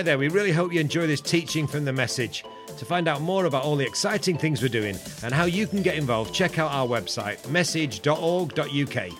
Hi 0.00 0.04
there, 0.04 0.16
we 0.16 0.28
really 0.28 0.50
hope 0.50 0.72
you 0.72 0.80
enjoy 0.80 1.06
this 1.06 1.20
teaching 1.20 1.66
from 1.66 1.84
the 1.84 1.92
message. 1.92 2.42
To 2.78 2.86
find 2.86 3.06
out 3.06 3.20
more 3.20 3.44
about 3.44 3.64
all 3.64 3.76
the 3.76 3.84
exciting 3.84 4.38
things 4.38 4.62
we're 4.62 4.68
doing 4.68 4.96
and 5.22 5.34
how 5.34 5.44
you 5.44 5.66
can 5.66 5.82
get 5.82 5.96
involved, 5.96 6.32
check 6.34 6.58
out 6.58 6.72
our 6.72 6.86
website, 6.86 7.46
message.org.uk. 7.50 9.10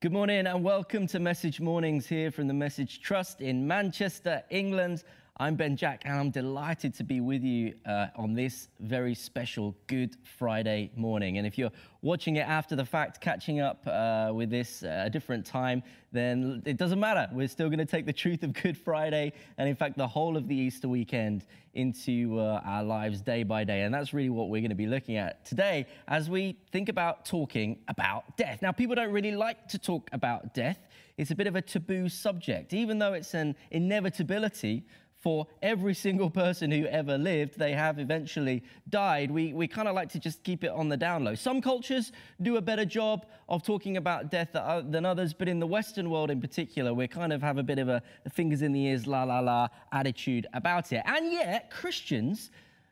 Good 0.00 0.12
morning 0.12 0.46
and 0.46 0.62
welcome 0.62 1.08
to 1.08 1.18
Message 1.18 1.60
Mornings 1.60 2.06
here 2.06 2.30
from 2.30 2.46
the 2.46 2.54
Message 2.54 3.02
Trust 3.02 3.40
in 3.40 3.66
Manchester, 3.66 4.44
England. 4.50 5.02
I'm 5.38 5.54
Ben 5.54 5.76
Jack, 5.76 6.00
and 6.06 6.14
I'm 6.18 6.30
delighted 6.30 6.94
to 6.94 7.04
be 7.04 7.20
with 7.20 7.42
you 7.42 7.74
uh, 7.84 8.06
on 8.16 8.32
this 8.32 8.68
very 8.80 9.14
special 9.14 9.76
Good 9.86 10.16
Friday 10.38 10.90
morning. 10.96 11.36
And 11.36 11.46
if 11.46 11.58
you're 11.58 11.72
watching 12.00 12.36
it 12.36 12.48
after 12.48 12.74
the 12.74 12.86
fact, 12.86 13.20
catching 13.20 13.60
up 13.60 13.86
uh, 13.86 14.30
with 14.32 14.48
this 14.48 14.82
at 14.82 15.08
a 15.08 15.10
different 15.10 15.44
time, 15.44 15.82
then 16.10 16.62
it 16.64 16.78
doesn't 16.78 16.98
matter. 16.98 17.28
We're 17.32 17.48
still 17.48 17.68
going 17.68 17.80
to 17.80 17.84
take 17.84 18.06
the 18.06 18.14
truth 18.14 18.44
of 18.44 18.54
Good 18.54 18.78
Friday 18.78 19.34
and, 19.58 19.68
in 19.68 19.76
fact, 19.76 19.98
the 19.98 20.08
whole 20.08 20.38
of 20.38 20.48
the 20.48 20.56
Easter 20.56 20.88
weekend 20.88 21.44
into 21.74 22.40
uh, 22.40 22.62
our 22.64 22.82
lives 22.82 23.20
day 23.20 23.42
by 23.42 23.62
day. 23.62 23.82
And 23.82 23.92
that's 23.92 24.14
really 24.14 24.30
what 24.30 24.48
we're 24.48 24.62
going 24.62 24.70
to 24.70 24.74
be 24.74 24.86
looking 24.86 25.18
at 25.18 25.44
today 25.44 25.84
as 26.08 26.30
we 26.30 26.56
think 26.72 26.88
about 26.88 27.26
talking 27.26 27.76
about 27.88 28.38
death. 28.38 28.62
Now, 28.62 28.72
people 28.72 28.94
don't 28.94 29.12
really 29.12 29.36
like 29.36 29.68
to 29.68 29.78
talk 29.78 30.08
about 30.14 30.54
death, 30.54 30.78
it's 31.18 31.30
a 31.30 31.34
bit 31.34 31.46
of 31.46 31.56
a 31.56 31.62
taboo 31.62 32.08
subject, 32.08 32.74
even 32.74 32.98
though 32.98 33.14
it's 33.14 33.32
an 33.32 33.54
inevitability 33.70 34.84
for 35.18 35.46
every 35.62 35.94
single 35.94 36.30
person 36.30 36.70
who 36.70 36.86
ever 36.86 37.16
lived, 37.18 37.58
they 37.58 37.72
have 37.72 37.98
eventually 37.98 38.62
died. 38.88 39.30
We, 39.30 39.52
we 39.52 39.66
kind 39.66 39.88
of 39.88 39.94
like 39.94 40.10
to 40.10 40.18
just 40.18 40.44
keep 40.44 40.62
it 40.62 40.70
on 40.70 40.88
the 40.88 40.96
down 40.96 41.24
low. 41.24 41.34
Some 41.34 41.60
cultures 41.60 42.12
do 42.42 42.56
a 42.56 42.60
better 42.60 42.84
job 42.84 43.26
of 43.48 43.64
talking 43.64 43.96
about 43.96 44.30
death 44.30 44.54
uh, 44.54 44.82
than 44.82 45.04
others, 45.04 45.32
but 45.32 45.48
in 45.48 45.58
the 45.58 45.66
Western 45.66 46.10
world 46.10 46.30
in 46.30 46.40
particular, 46.40 46.92
we 46.92 47.08
kind 47.08 47.32
of 47.32 47.42
have 47.42 47.58
a 47.58 47.62
bit 47.62 47.78
of 47.78 47.88
a 47.88 48.02
fingers 48.32 48.62
in 48.62 48.72
the 48.72 48.84
ears, 48.84 49.06
la 49.06 49.24
la 49.24 49.40
la 49.40 49.68
attitude 49.92 50.46
about 50.52 50.92
it. 50.92 51.02
And 51.06 51.32
yet, 51.32 51.70
Christians, 51.70 52.50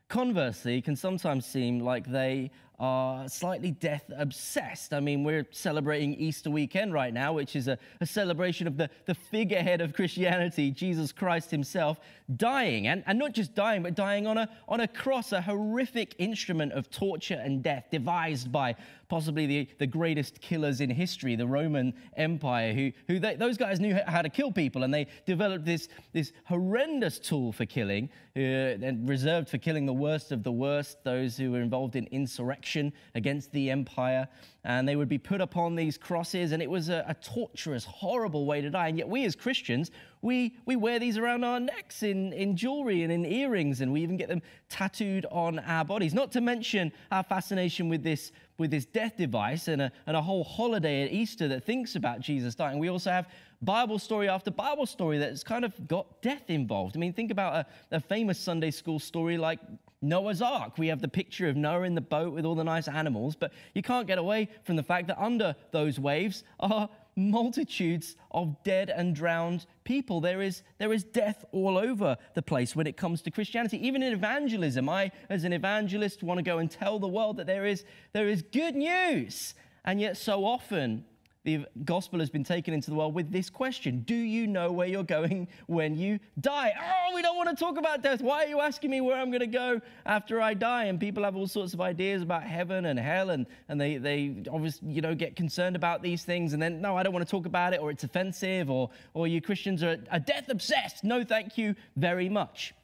conversely, 0.08 0.80
can 0.80 0.96
sometimes 0.96 1.44
seem 1.44 1.80
like 1.80 2.10
they 2.10 2.50
are 2.78 3.28
slightly 3.28 3.70
death 3.70 4.04
obsessed. 4.16 4.92
I 4.92 5.00
mean, 5.00 5.22
we're 5.22 5.46
celebrating 5.50 6.14
Easter 6.14 6.50
weekend 6.50 6.92
right 6.92 7.14
now, 7.14 7.32
which 7.32 7.54
is 7.54 7.68
a, 7.68 7.78
a, 8.00 8.06
celebration 8.06 8.66
of 8.66 8.76
the, 8.76 8.90
the 9.06 9.14
figurehead 9.14 9.80
of 9.80 9.94
Christianity, 9.94 10.70
Jesus 10.70 11.12
Christ 11.12 11.50
himself, 11.50 12.00
dying. 12.36 12.88
And, 12.88 13.04
and 13.06 13.18
not 13.18 13.32
just 13.32 13.54
dying, 13.54 13.82
but 13.82 13.94
dying 13.94 14.26
on 14.26 14.38
a, 14.38 14.48
on 14.68 14.80
a 14.80 14.88
cross, 14.88 15.32
a 15.32 15.40
horrific 15.40 16.16
instrument 16.18 16.72
of 16.72 16.90
torture 16.90 17.40
and 17.42 17.62
death 17.62 17.84
devised 17.90 18.50
by 18.50 18.74
possibly 19.14 19.46
the, 19.46 19.68
the 19.78 19.86
greatest 19.86 20.40
killers 20.40 20.80
in 20.80 20.90
history, 20.90 21.36
the 21.36 21.46
Roman 21.46 21.94
Empire, 22.16 22.72
who, 22.72 22.90
who 23.06 23.20
they, 23.20 23.36
those 23.36 23.56
guys 23.56 23.78
knew 23.78 23.96
how 24.08 24.22
to 24.22 24.28
kill 24.28 24.50
people. 24.50 24.82
And 24.82 24.92
they 24.92 25.06
developed 25.24 25.64
this, 25.64 25.86
this 26.12 26.32
horrendous 26.46 27.20
tool 27.20 27.52
for 27.52 27.64
killing, 27.64 28.10
uh, 28.36 28.40
and 28.40 29.08
reserved 29.08 29.48
for 29.48 29.58
killing 29.58 29.86
the 29.86 29.92
worst 29.92 30.32
of 30.32 30.42
the 30.42 30.50
worst, 30.50 31.04
those 31.04 31.36
who 31.36 31.52
were 31.52 31.60
involved 31.60 31.94
in 31.94 32.08
insurrection 32.10 32.92
against 33.14 33.52
the 33.52 33.70
empire. 33.70 34.26
And 34.64 34.88
they 34.88 34.96
would 34.96 35.08
be 35.08 35.18
put 35.18 35.40
upon 35.40 35.76
these 35.76 35.96
crosses, 35.96 36.50
and 36.50 36.60
it 36.60 36.68
was 36.68 36.88
a, 36.88 37.04
a 37.06 37.14
torturous, 37.14 37.84
horrible 37.84 38.46
way 38.46 38.62
to 38.62 38.70
die. 38.70 38.88
And 38.88 38.98
yet, 38.98 39.08
we 39.08 39.24
as 39.26 39.36
Christians, 39.36 39.92
we, 40.24 40.56
we 40.64 40.74
wear 40.74 40.98
these 40.98 41.18
around 41.18 41.44
our 41.44 41.60
necks 41.60 42.02
in, 42.02 42.32
in 42.32 42.56
jewelry 42.56 43.02
and 43.02 43.12
in 43.12 43.26
earrings, 43.26 43.82
and 43.82 43.92
we 43.92 44.00
even 44.00 44.16
get 44.16 44.30
them 44.30 44.40
tattooed 44.70 45.26
on 45.30 45.58
our 45.58 45.84
bodies. 45.84 46.14
Not 46.14 46.32
to 46.32 46.40
mention 46.40 46.92
our 47.12 47.22
fascination 47.22 47.90
with 47.90 48.02
this, 48.02 48.32
with 48.56 48.70
this 48.70 48.86
death 48.86 49.18
device 49.18 49.68
and 49.68 49.82
a, 49.82 49.92
and 50.06 50.16
a 50.16 50.22
whole 50.22 50.42
holiday 50.42 51.04
at 51.04 51.12
Easter 51.12 51.46
that 51.48 51.64
thinks 51.64 51.94
about 51.94 52.20
Jesus 52.20 52.54
dying. 52.54 52.78
We 52.78 52.88
also 52.88 53.10
have 53.10 53.28
Bible 53.60 53.98
story 53.98 54.30
after 54.30 54.50
Bible 54.50 54.86
story 54.86 55.18
that's 55.18 55.44
kind 55.44 55.62
of 55.62 55.86
got 55.86 56.22
death 56.22 56.48
involved. 56.48 56.96
I 56.96 57.00
mean, 57.00 57.12
think 57.12 57.30
about 57.30 57.66
a, 57.90 57.96
a 57.96 58.00
famous 58.00 58.38
Sunday 58.38 58.70
school 58.70 58.98
story 58.98 59.36
like 59.36 59.58
Noah's 60.00 60.40
Ark. 60.40 60.78
We 60.78 60.88
have 60.88 61.02
the 61.02 61.08
picture 61.08 61.48
of 61.48 61.56
Noah 61.56 61.82
in 61.82 61.94
the 61.94 62.00
boat 62.00 62.32
with 62.32 62.46
all 62.46 62.54
the 62.54 62.64
nice 62.64 62.88
animals, 62.88 63.36
but 63.36 63.52
you 63.74 63.82
can't 63.82 64.06
get 64.06 64.18
away 64.18 64.48
from 64.62 64.76
the 64.76 64.82
fact 64.82 65.06
that 65.08 65.22
under 65.22 65.54
those 65.70 65.98
waves 65.98 66.44
are 66.60 66.88
multitudes 67.16 68.16
of 68.30 68.62
dead 68.64 68.90
and 68.90 69.14
drowned 69.14 69.66
people. 69.84 70.20
There 70.20 70.42
is, 70.42 70.62
there 70.78 70.92
is 70.92 71.04
death 71.04 71.44
all 71.52 71.78
over 71.78 72.16
the 72.34 72.42
place 72.42 72.74
when 72.74 72.86
it 72.86 72.96
comes 72.96 73.22
to 73.22 73.30
Christianity. 73.30 73.84
Even 73.86 74.02
in 74.02 74.12
evangelism, 74.12 74.88
I, 74.88 75.12
as 75.28 75.44
an 75.44 75.52
evangelist, 75.52 76.22
want 76.22 76.38
to 76.38 76.42
go 76.42 76.58
and 76.58 76.70
tell 76.70 76.98
the 76.98 77.08
world 77.08 77.36
that 77.36 77.46
there 77.46 77.66
is, 77.66 77.84
there 78.12 78.28
is 78.28 78.42
good 78.42 78.74
news. 78.74 79.54
And 79.84 80.00
yet, 80.00 80.16
so 80.16 80.44
often, 80.44 81.04
the 81.44 81.66
gospel 81.84 82.20
has 82.20 82.30
been 82.30 82.42
taken 82.42 82.72
into 82.72 82.90
the 82.90 82.96
world 82.96 83.14
with 83.14 83.30
this 83.30 83.50
question 83.50 84.00
Do 84.00 84.14
you 84.14 84.46
know 84.46 84.72
where 84.72 84.86
you're 84.86 85.04
going 85.04 85.46
when 85.66 85.94
you 85.94 86.18
die? 86.40 86.72
Oh, 86.76 87.14
we 87.14 87.20
don't 87.22 87.36
want 87.36 87.50
to 87.50 87.56
talk 87.56 87.76
about 87.76 88.02
death. 88.02 88.22
Why 88.22 88.44
are 88.44 88.48
you 88.48 88.60
asking 88.60 88.90
me 88.90 89.02
where 89.02 89.16
I'm 89.16 89.30
going 89.30 89.40
to 89.40 89.46
go 89.46 89.80
after 90.06 90.40
I 90.40 90.54
die? 90.54 90.84
And 90.84 90.98
people 90.98 91.22
have 91.22 91.36
all 91.36 91.46
sorts 91.46 91.74
of 91.74 91.80
ideas 91.80 92.22
about 92.22 92.44
heaven 92.44 92.86
and 92.86 92.98
hell, 92.98 93.30
and, 93.30 93.46
and 93.68 93.78
they, 93.78 93.98
they 93.98 94.42
obviously, 94.50 94.88
you 94.88 95.02
know, 95.02 95.14
get 95.14 95.36
concerned 95.36 95.76
about 95.76 96.02
these 96.02 96.24
things. 96.24 96.54
And 96.54 96.62
then, 96.62 96.80
no, 96.80 96.96
I 96.96 97.02
don't 97.02 97.12
want 97.12 97.26
to 97.26 97.30
talk 97.30 97.44
about 97.44 97.74
it, 97.74 97.80
or 97.80 97.90
it's 97.90 98.04
offensive, 98.04 98.70
or, 98.70 98.90
or 99.12 99.28
you 99.28 99.40
Christians 99.40 99.82
are, 99.82 99.98
are 100.10 100.20
death 100.20 100.48
obsessed. 100.48 101.04
No, 101.04 101.24
thank 101.24 101.58
you 101.58 101.74
very 101.96 102.30
much. 102.30 102.74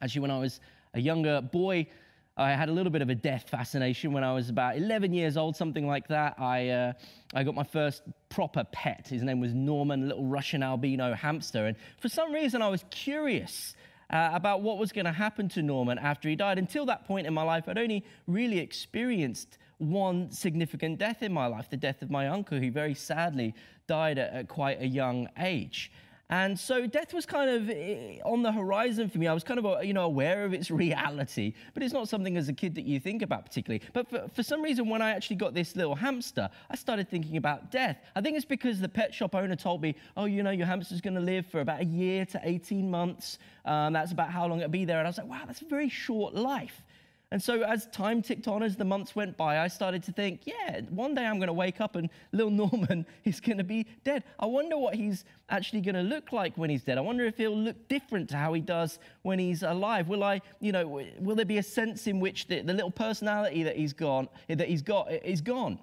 Actually, 0.00 0.20
when 0.20 0.30
I 0.30 0.38
was 0.38 0.60
a 0.94 1.00
younger 1.00 1.40
boy, 1.40 1.88
I 2.38 2.52
had 2.52 2.68
a 2.68 2.72
little 2.72 2.92
bit 2.92 3.02
of 3.02 3.10
a 3.10 3.16
death 3.16 3.48
fascination 3.48 4.12
when 4.12 4.22
I 4.22 4.32
was 4.32 4.48
about 4.48 4.76
11 4.76 5.12
years 5.12 5.36
old, 5.36 5.56
something 5.56 5.88
like 5.88 6.06
that. 6.06 6.38
I, 6.38 6.68
uh, 6.68 6.92
I 7.34 7.42
got 7.42 7.56
my 7.56 7.64
first 7.64 8.02
proper 8.28 8.62
pet. 8.70 9.08
His 9.08 9.24
name 9.24 9.40
was 9.40 9.52
Norman, 9.54 10.04
a 10.04 10.06
little 10.06 10.24
Russian 10.24 10.62
albino 10.62 11.14
hamster. 11.14 11.66
And 11.66 11.76
for 11.98 12.08
some 12.08 12.32
reason, 12.32 12.62
I 12.62 12.68
was 12.68 12.84
curious 12.90 13.74
uh, 14.10 14.30
about 14.32 14.62
what 14.62 14.78
was 14.78 14.92
going 14.92 15.06
to 15.06 15.12
happen 15.12 15.48
to 15.48 15.62
Norman 15.62 15.98
after 15.98 16.28
he 16.28 16.36
died. 16.36 16.58
Until 16.58 16.86
that 16.86 17.08
point 17.08 17.26
in 17.26 17.34
my 17.34 17.42
life, 17.42 17.64
I'd 17.66 17.76
only 17.76 18.04
really 18.28 18.60
experienced 18.60 19.58
one 19.78 20.30
significant 20.30 20.98
death 20.98 21.24
in 21.24 21.32
my 21.32 21.46
life 21.46 21.68
the 21.70 21.76
death 21.76 22.02
of 22.02 22.10
my 22.10 22.28
uncle, 22.28 22.58
who 22.58 22.70
very 22.70 22.94
sadly 22.94 23.52
died 23.88 24.16
at, 24.16 24.32
at 24.32 24.48
quite 24.48 24.80
a 24.80 24.86
young 24.86 25.28
age. 25.38 25.90
And 26.30 26.60
so 26.60 26.86
death 26.86 27.14
was 27.14 27.24
kind 27.24 27.48
of 27.48 27.70
eh, 27.70 28.18
on 28.22 28.42
the 28.42 28.52
horizon 28.52 29.08
for 29.08 29.16
me. 29.16 29.26
I 29.26 29.32
was 29.32 29.44
kind 29.44 29.58
of, 29.58 29.64
uh, 29.64 29.78
you 29.80 29.94
know, 29.94 30.04
aware 30.04 30.44
of 30.44 30.52
its 30.52 30.70
reality, 30.84 31.54
but 31.72 31.82
it's 31.82 31.94
not 31.94 32.08
something 32.08 32.36
as 32.36 32.48
a 32.50 32.52
kid 32.52 32.74
that 32.74 32.84
you 32.84 33.00
think 33.00 33.22
about 33.22 33.46
particularly. 33.46 33.82
But 33.94 34.10
for, 34.10 34.28
for 34.34 34.42
some 34.42 34.60
reason, 34.60 34.88
when 34.90 35.00
I 35.00 35.10
actually 35.10 35.36
got 35.36 35.54
this 35.54 35.74
little 35.74 35.94
hamster, 35.94 36.50
I 36.70 36.76
started 36.76 37.08
thinking 37.08 37.38
about 37.38 37.70
death. 37.70 37.98
I 38.14 38.20
think 38.20 38.36
it's 38.36 38.44
because 38.44 38.78
the 38.78 38.88
pet 38.88 39.14
shop 39.14 39.34
owner 39.34 39.56
told 39.56 39.80
me, 39.80 39.94
oh, 40.18 40.26
you 40.26 40.42
know, 40.42 40.50
your 40.50 40.66
hamster's 40.66 41.00
going 41.00 41.14
to 41.14 41.20
live 41.20 41.46
for 41.46 41.60
about 41.60 41.80
a 41.80 41.86
year 41.86 42.26
to 42.26 42.40
18 42.42 42.90
months. 42.90 43.38
Um, 43.64 43.94
that's 43.94 44.12
about 44.12 44.30
how 44.30 44.46
long 44.46 44.58
it'll 44.58 44.70
be 44.70 44.84
there. 44.84 44.98
And 44.98 45.06
I 45.06 45.10
was 45.10 45.18
like, 45.18 45.28
wow, 45.28 45.42
that's 45.46 45.62
a 45.62 45.66
very 45.66 45.88
short 45.88 46.34
life. 46.34 46.82
And 47.30 47.42
so, 47.42 47.62
as 47.62 47.86
time 47.88 48.22
ticked 48.22 48.48
on, 48.48 48.62
as 48.62 48.76
the 48.76 48.86
months 48.86 49.14
went 49.14 49.36
by, 49.36 49.58
I 49.58 49.68
started 49.68 50.02
to 50.04 50.12
think, 50.12 50.46
yeah, 50.46 50.80
one 50.88 51.14
day 51.14 51.26
I'm 51.26 51.36
going 51.36 51.48
to 51.48 51.52
wake 51.52 51.78
up 51.78 51.94
and 51.94 52.08
little 52.32 52.50
Norman 52.70 53.04
is 53.24 53.38
going 53.38 53.58
to 53.58 53.64
be 53.64 53.86
dead. 54.02 54.24
I 54.38 54.46
wonder 54.46 54.78
what 54.78 54.94
he's 54.94 55.26
actually 55.50 55.82
going 55.82 55.94
to 55.94 56.02
look 56.02 56.32
like 56.32 56.56
when 56.56 56.70
he's 56.70 56.82
dead. 56.82 56.96
I 56.96 57.02
wonder 57.02 57.26
if 57.26 57.36
he'll 57.36 57.56
look 57.56 57.88
different 57.88 58.30
to 58.30 58.36
how 58.38 58.54
he 58.54 58.62
does 58.62 58.98
when 59.22 59.38
he's 59.38 59.62
alive. 59.62 60.08
Will 60.08 60.24
I, 60.24 60.40
you 60.60 60.72
know, 60.72 61.02
will 61.18 61.36
there 61.36 61.44
be 61.44 61.58
a 61.58 61.62
sense 61.62 62.06
in 62.06 62.18
which 62.18 62.46
the, 62.46 62.62
the 62.62 62.72
little 62.72 62.90
personality 62.90 63.62
that 63.62 63.76
he's 63.76 63.92
gone, 63.92 64.28
that 64.48 64.66
he's 64.66 64.82
got, 64.82 65.12
is 65.12 65.42
gone? 65.42 65.78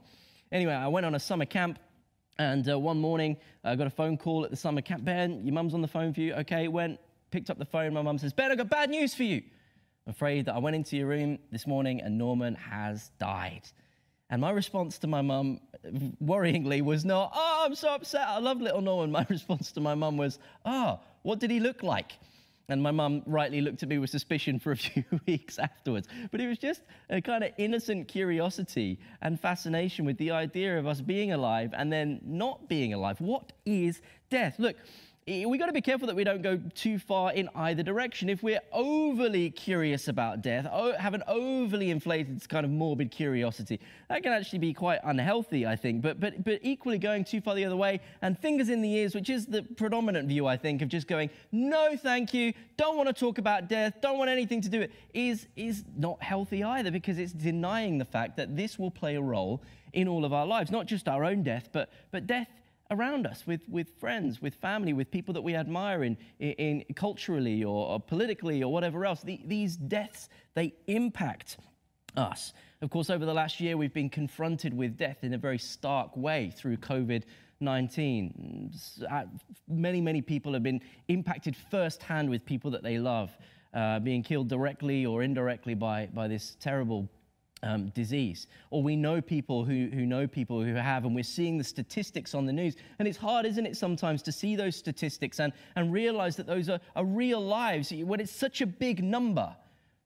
Anyway, 0.51 0.73
I 0.73 0.87
went 0.87 1.05
on 1.05 1.13
a 1.13 1.19
summer 1.19 1.45
camp 1.45 1.77
and 2.39 2.67
uh, 2.69 2.77
one 2.77 2.99
morning, 2.99 3.37
I 3.63 3.75
got 3.75 3.87
a 3.87 3.91
phone 3.91 4.17
call 4.17 4.43
at 4.45 4.51
the 4.51 4.57
summer 4.57 4.81
camp. 4.81 5.05
Ben, 5.05 5.45
your 5.45 5.53
mum's 5.53 5.73
on 5.73 5.81
the 5.81 5.87
phone 5.87 6.11
for 6.11 6.21
you. 6.21 6.33
Okay, 6.33 6.67
went, 6.67 6.99
picked 7.29 7.49
up 7.49 7.59
the 7.59 7.65
phone. 7.65 7.93
My 7.93 8.01
mum 8.01 8.17
says, 8.17 8.33
Ben, 8.33 8.51
I've 8.51 8.57
got 8.57 8.69
bad 8.69 8.89
news 8.89 9.13
for 9.13 9.23
you. 9.23 9.43
Afraid 10.07 10.45
that 10.45 10.55
I 10.55 10.59
went 10.59 10.75
into 10.75 10.97
your 10.97 11.07
room 11.07 11.39
this 11.51 11.65
morning 11.65 12.01
and 12.01 12.17
Norman 12.17 12.55
has 12.55 13.09
died. 13.19 13.63
And 14.29 14.41
my 14.41 14.51
response 14.51 14.99
to 14.99 15.07
my 15.07 15.21
mum, 15.21 15.59
worryingly, 16.23 16.81
was 16.83 17.05
not, 17.05 17.31
oh, 17.33 17.63
I'm 17.65 17.75
so 17.75 17.89
upset. 17.89 18.27
I 18.27 18.39
love 18.39 18.61
little 18.61 18.81
Norman. 18.81 19.11
My 19.11 19.25
response 19.29 19.71
to 19.73 19.81
my 19.81 19.95
mum 19.95 20.17
was, 20.17 20.39
oh, 20.65 20.99
what 21.21 21.39
did 21.39 21.51
he 21.51 21.59
look 21.59 21.83
like? 21.83 22.13
And 22.67 22.81
my 22.81 22.89
mum 22.89 23.21
rightly 23.27 23.61
looked 23.61 23.83
at 23.83 23.89
me 23.89 23.99
with 23.99 24.09
suspicion 24.09 24.59
for 24.59 24.71
a 24.71 24.77
few 24.77 25.03
weeks 25.27 25.59
afterwards. 25.59 26.07
But 26.31 26.41
it 26.41 26.47
was 26.47 26.57
just 26.57 26.81
a 27.09 27.21
kind 27.21 27.43
of 27.43 27.51
innocent 27.57 28.07
curiosity 28.07 28.99
and 29.21 29.39
fascination 29.39 30.05
with 30.05 30.17
the 30.17 30.31
idea 30.31 30.79
of 30.79 30.87
us 30.87 31.01
being 31.01 31.31
alive 31.31 31.73
and 31.77 31.93
then 31.93 32.21
not 32.23 32.67
being 32.67 32.93
alive. 32.93 33.21
What 33.21 33.51
is 33.65 34.01
death? 34.31 34.55
Look, 34.57 34.77
we 35.27 35.57
got 35.57 35.65
to 35.65 35.73
be 35.73 35.81
careful 35.81 36.05
that 36.05 36.15
we 36.15 36.23
don't 36.23 36.43
go 36.43 36.61
too 36.75 36.99
far 36.99 37.33
in 37.33 37.49
either 37.55 37.81
direction. 37.81 38.29
If 38.29 38.43
we're 38.43 38.61
overly 38.71 39.49
curious 39.49 40.07
about 40.07 40.43
death, 40.43 40.67
have 40.99 41.15
an 41.15 41.23
overly 41.27 41.89
inflated 41.89 42.47
kind 42.47 42.63
of 42.63 42.69
morbid 42.69 43.09
curiosity, 43.09 43.79
that 44.07 44.21
can 44.21 44.33
actually 44.33 44.59
be 44.59 44.71
quite 44.71 44.99
unhealthy, 45.03 45.65
I 45.65 45.77
think. 45.77 46.03
But, 46.03 46.19
but, 46.19 46.43
but 46.43 46.59
equally 46.61 46.99
going 46.99 47.23
too 47.23 47.41
far 47.41 47.55
the 47.55 47.65
other 47.65 47.75
way 47.75 48.01
and 48.21 48.37
fingers 48.37 48.69
in 48.69 48.83
the 48.83 48.93
ears, 48.93 49.15
which 49.15 49.31
is 49.31 49.47
the 49.47 49.63
predominant 49.63 50.27
view, 50.27 50.45
I 50.45 50.57
think, 50.57 50.83
of 50.83 50.89
just 50.89 51.07
going, 51.07 51.31
no, 51.51 51.97
thank 51.97 52.31
you, 52.31 52.53
don't 52.77 52.95
want 52.95 53.09
to 53.09 53.13
talk 53.13 53.39
about 53.39 53.67
death, 53.67 53.95
don't 54.01 54.19
want 54.19 54.29
anything 54.29 54.61
to 54.61 54.69
do 54.69 54.81
with 54.81 54.91
it, 54.91 54.95
is, 55.15 55.47
is 55.55 55.85
not 55.97 56.21
healthy 56.21 56.63
either 56.63 56.91
because 56.91 57.17
it's 57.17 57.33
denying 57.33 57.97
the 57.97 58.05
fact 58.05 58.37
that 58.37 58.55
this 58.55 58.77
will 58.77 58.91
play 58.91 59.15
a 59.15 59.21
role 59.21 59.63
in 59.93 60.07
all 60.07 60.23
of 60.23 60.33
our 60.33 60.45
lives, 60.45 60.69
not 60.69 60.85
just 60.85 61.07
our 61.07 61.25
own 61.25 61.41
death, 61.41 61.69
but, 61.71 61.89
but 62.11 62.27
death 62.27 62.47
around 62.91 63.25
us, 63.25 63.47
with, 63.47 63.67
with 63.67 63.89
friends, 63.99 64.41
with 64.41 64.55
family, 64.55 64.93
with 64.93 65.09
people 65.09 65.33
that 65.33 65.41
we 65.41 65.55
admire 65.55 66.03
in, 66.03 66.17
in, 66.39 66.83
culturally 66.95 67.63
or, 67.63 67.87
or, 67.87 67.99
politically 67.99 68.63
or 68.63 68.71
whatever 68.71 69.05
else. 69.05 69.21
The, 69.21 69.39
these 69.45 69.75
deaths, 69.75 70.29
they 70.53 70.73
impact 70.87 71.57
us. 72.15 72.53
Of 72.81 72.89
course, 72.89 73.09
over 73.09 73.25
the 73.25 73.33
last 73.33 73.59
year, 73.59 73.77
we've 73.77 73.93
been 73.93 74.09
confronted 74.09 74.73
with 74.73 74.97
death 74.97 75.23
in 75.23 75.33
a 75.33 75.37
very 75.37 75.57
stark 75.57 76.15
way 76.15 76.53
through 76.55 76.77
COVID 76.77 77.23
19. 77.61 78.71
Uh, 79.09 79.23
many, 79.67 80.01
many 80.01 80.21
people 80.21 80.53
have 80.53 80.63
been 80.63 80.81
impacted 81.07 81.55
firsthand 81.55 82.29
with 82.29 82.45
people 82.45 82.69
that 82.71 82.83
they 82.83 82.99
love 82.99 83.31
uh, 83.73 83.99
being 83.99 84.21
killed 84.21 84.49
directly 84.49 85.05
or 85.05 85.23
indirectly 85.23 85.73
by, 85.73 86.07
by 86.13 86.27
this 86.27 86.57
terrible 86.59 87.09
um, 87.63 87.89
disease. 87.89 88.47
Or 88.69 88.83
we 88.83 88.95
know 88.95 89.21
people 89.21 89.65
who, 89.65 89.89
who 89.93 90.05
know 90.05 90.27
people 90.27 90.63
who 90.63 90.75
have, 90.75 91.05
and 91.05 91.15
we're 91.15 91.23
seeing 91.23 91.57
the 91.57 91.63
statistics 91.63 92.35
on 92.35 92.45
the 92.45 92.53
news. 92.53 92.75
And 92.99 93.07
it's 93.07 93.17
hard, 93.17 93.45
isn't 93.45 93.65
it, 93.65 93.77
sometimes 93.77 94.21
to 94.23 94.31
see 94.31 94.55
those 94.55 94.75
statistics 94.75 95.39
and, 95.39 95.53
and 95.75 95.91
realize 95.91 96.35
that 96.35 96.47
those 96.47 96.69
are, 96.69 96.79
are 96.95 97.05
real 97.05 97.41
lives 97.41 97.91
when 97.91 98.19
it's 98.19 98.31
such 98.31 98.61
a 98.61 98.65
big 98.65 99.03
number. 99.03 99.55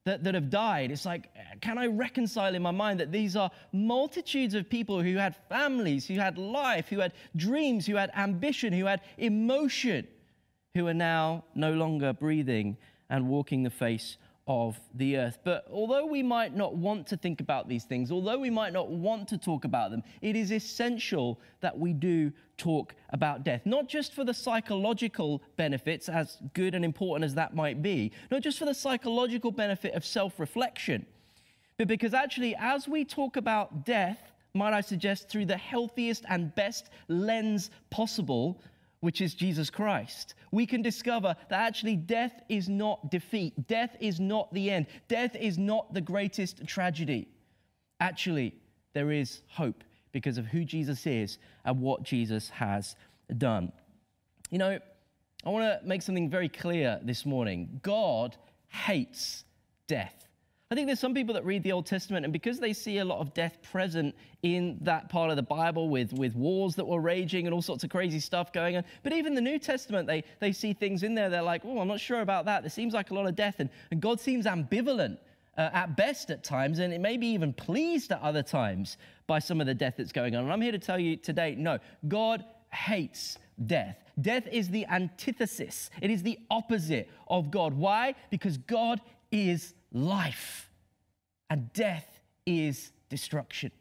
That, 0.06 0.24
that 0.24 0.34
have 0.34 0.50
died. 0.50 0.92
It's 0.92 1.06
like, 1.06 1.30
can 1.62 1.78
I 1.78 1.86
reconcile 1.86 2.56
in 2.56 2.62
my 2.64 2.72
mind 2.72 3.02
that 3.02 3.12
these 3.12 3.36
are 3.36 3.52
multitudes 3.74 4.56
of 4.56 4.68
people 4.68 5.04
who 5.04 5.18
had 5.18 5.36
families, 5.50 6.08
who 6.08 6.16
had 6.16 6.38
life, 6.38 6.88
who 6.88 7.00
had 7.00 7.12
dreams, 7.36 7.86
who 7.86 7.96
had 7.96 8.10
ambition, 8.16 8.72
who 8.74 8.86
had 8.86 9.02
emotion, 9.18 10.08
who 10.74 10.88
are 10.88 10.94
now 10.96 11.44
no 11.54 11.74
longer 11.74 12.14
breathing 12.14 12.78
and 13.10 13.28
walking 13.28 13.62
the 13.62 13.70
face 13.70 14.18
of 14.50 14.80
the 14.96 15.16
earth. 15.16 15.38
But 15.44 15.68
although 15.72 16.08
we 16.08 16.24
might 16.24 16.56
not 16.56 16.76
want 16.76 17.06
to 17.08 17.18
think 17.18 17.40
about 17.40 17.70
these 17.70 17.84
things, 17.84 18.12
although 18.12 18.40
we 18.40 18.50
might 18.50 18.74
not 18.74 18.90
want 18.90 19.28
to 19.30 19.38
talk 19.38 19.64
about 19.64 19.92
them, 19.92 20.02
it 20.22 20.36
is 20.36 20.52
essential 20.52 21.40
that 21.62 21.78
we 21.78 21.94
do 21.94 22.34
talk 22.58 22.96
about 23.12 23.44
death. 23.44 23.62
Not 23.66 23.88
just 23.88 24.12
for 24.14 24.24
the 24.24 24.34
psychological 24.34 25.44
benefits, 25.56 26.10
as 26.10 26.40
good 26.56 26.74
and 26.74 26.84
important 26.84 27.26
as 27.26 27.36
that 27.36 27.56
might 27.56 27.84
be, 27.84 28.12
not 28.32 28.42
just 28.42 28.58
for 28.58 28.66
the 28.66 28.74
psychological 28.74 29.52
benefit 29.52 29.94
of 29.94 30.04
self 30.04 30.40
reflection, 30.40 31.06
but 31.78 31.88
because 31.88 32.16
actually, 32.16 32.56
as 32.60 32.88
we 32.88 33.06
talk 33.06 33.38
about 33.38 33.86
death, 33.86 34.20
might 34.56 34.74
I 34.74 34.82
suggest, 34.82 35.30
through 35.30 35.46
the 35.46 35.58
healthiest 35.58 36.26
and 36.28 36.54
best 36.56 36.90
lens 37.08 37.70
possible, 37.92 38.60
which 39.02 39.22
is 39.22 39.34
Jesus 39.34 39.70
Christ, 39.70 40.36
we 40.52 40.66
can 40.66 40.82
discover 40.82 41.36
that 41.50 41.60
actually 41.60 41.96
death 41.96 42.42
is 42.50 42.68
not 42.68 43.12
defeat. 43.12 43.68
Death 43.68 43.96
is 44.00 44.20
not 44.20 44.54
the 44.54 44.70
end. 44.70 44.88
Death 45.08 45.36
is 45.36 45.58
not 45.58 45.94
the 45.94 46.02
greatest 46.02 46.66
tragedy. 46.68 47.28
Actually, 48.00 48.56
there 48.94 49.12
is 49.12 49.42
hope 49.48 49.84
because 50.12 50.38
of 50.38 50.46
who 50.46 50.66
Jesus 50.66 51.06
is 51.06 51.38
and 51.66 51.82
what 51.82 52.04
Jesus 52.04 52.50
has 52.50 52.96
done. 53.38 53.72
You 54.50 54.58
know, 54.58 54.80
I 55.46 55.50
want 55.50 55.82
to 55.82 55.88
make 55.88 56.02
something 56.02 56.30
very 56.30 56.50
clear 56.50 57.00
this 57.04 57.26
morning 57.26 57.80
God 57.82 58.36
hates 58.68 59.46
death. 59.88 60.29
I 60.72 60.76
think 60.76 60.86
there's 60.86 61.00
some 61.00 61.16
people 61.16 61.34
that 61.34 61.44
read 61.44 61.64
the 61.64 61.72
Old 61.72 61.88
Testament, 61.88 62.26
and 62.26 62.32
because 62.32 62.60
they 62.60 62.74
see 62.74 63.00
a 63.00 63.06
lot 63.06 63.22
of 63.22 63.34
death 63.34 63.58
present 63.72 64.14
in 64.44 64.78
that 64.82 65.10
part 65.10 65.32
of 65.32 65.36
the 65.36 65.42
Bible 65.42 65.90
with, 65.90 66.14
with 66.14 66.36
wars 66.36 66.76
that 66.76 66.86
were 66.86 67.00
raging 67.00 67.48
and 67.48 67.56
all 67.56 67.62
sorts 67.64 67.84
of 67.84 67.90
crazy 67.90 68.20
stuff 68.20 68.54
going 68.54 68.78
on, 68.78 68.84
but 69.02 69.12
even 69.12 69.34
the 69.34 69.42
New 69.42 69.58
Testament, 69.58 70.06
they, 70.06 70.24
they 70.40 70.52
see 70.52 70.74
things 70.74 71.02
in 71.02 71.16
there, 71.16 71.28
they're 71.28 71.42
like, 71.42 71.64
oh, 71.66 71.80
I'm 71.80 71.88
not 71.88 72.00
sure 72.00 72.22
about 72.22 72.46
that. 72.46 72.62
There 72.62 72.70
seems 72.70 72.94
like 72.94 73.10
a 73.10 73.16
lot 73.16 73.26
of 73.26 73.36
death, 73.36 73.56
and, 73.58 73.68
and 73.90 74.00
God 74.00 74.20
seems 74.20 74.46
ambivalent 74.46 75.18
uh, 75.58 75.72
at 75.74 75.98
best 75.98 76.30
at 76.30 76.44
times, 76.44 76.78
and 76.78 76.94
it 76.94 77.02
may 77.02 77.18
be 77.18 77.26
even 77.26 77.52
pleased 77.52 78.12
at 78.12 78.22
other 78.22 78.44
times 78.44 78.98
by 79.26 79.40
some 79.40 79.60
of 79.60 79.66
the 79.66 79.74
death 79.74 79.96
that's 79.98 80.12
going 80.12 80.36
on. 80.36 80.44
And 80.44 80.54
I'm 80.54 80.62
here 80.62 80.72
to 80.72 80.78
tell 80.78 81.00
you 81.00 81.16
today 81.16 81.56
no, 81.58 81.80
God 82.08 82.46
hates 82.72 83.40
death. 83.66 83.98
Death 84.22 84.48
is 84.52 84.70
the 84.70 84.86
antithesis, 84.86 85.90
it 86.00 86.12
is 86.12 86.22
the 86.22 86.38
opposite 86.52 87.10
of 87.28 87.50
God. 87.50 87.74
Why? 87.74 88.14
Because 88.30 88.60
God 88.60 89.02
is 89.32 89.74
life, 89.92 90.70
and 91.50 91.72
death 91.74 92.22
is 92.46 92.92
destruction. 93.10 93.72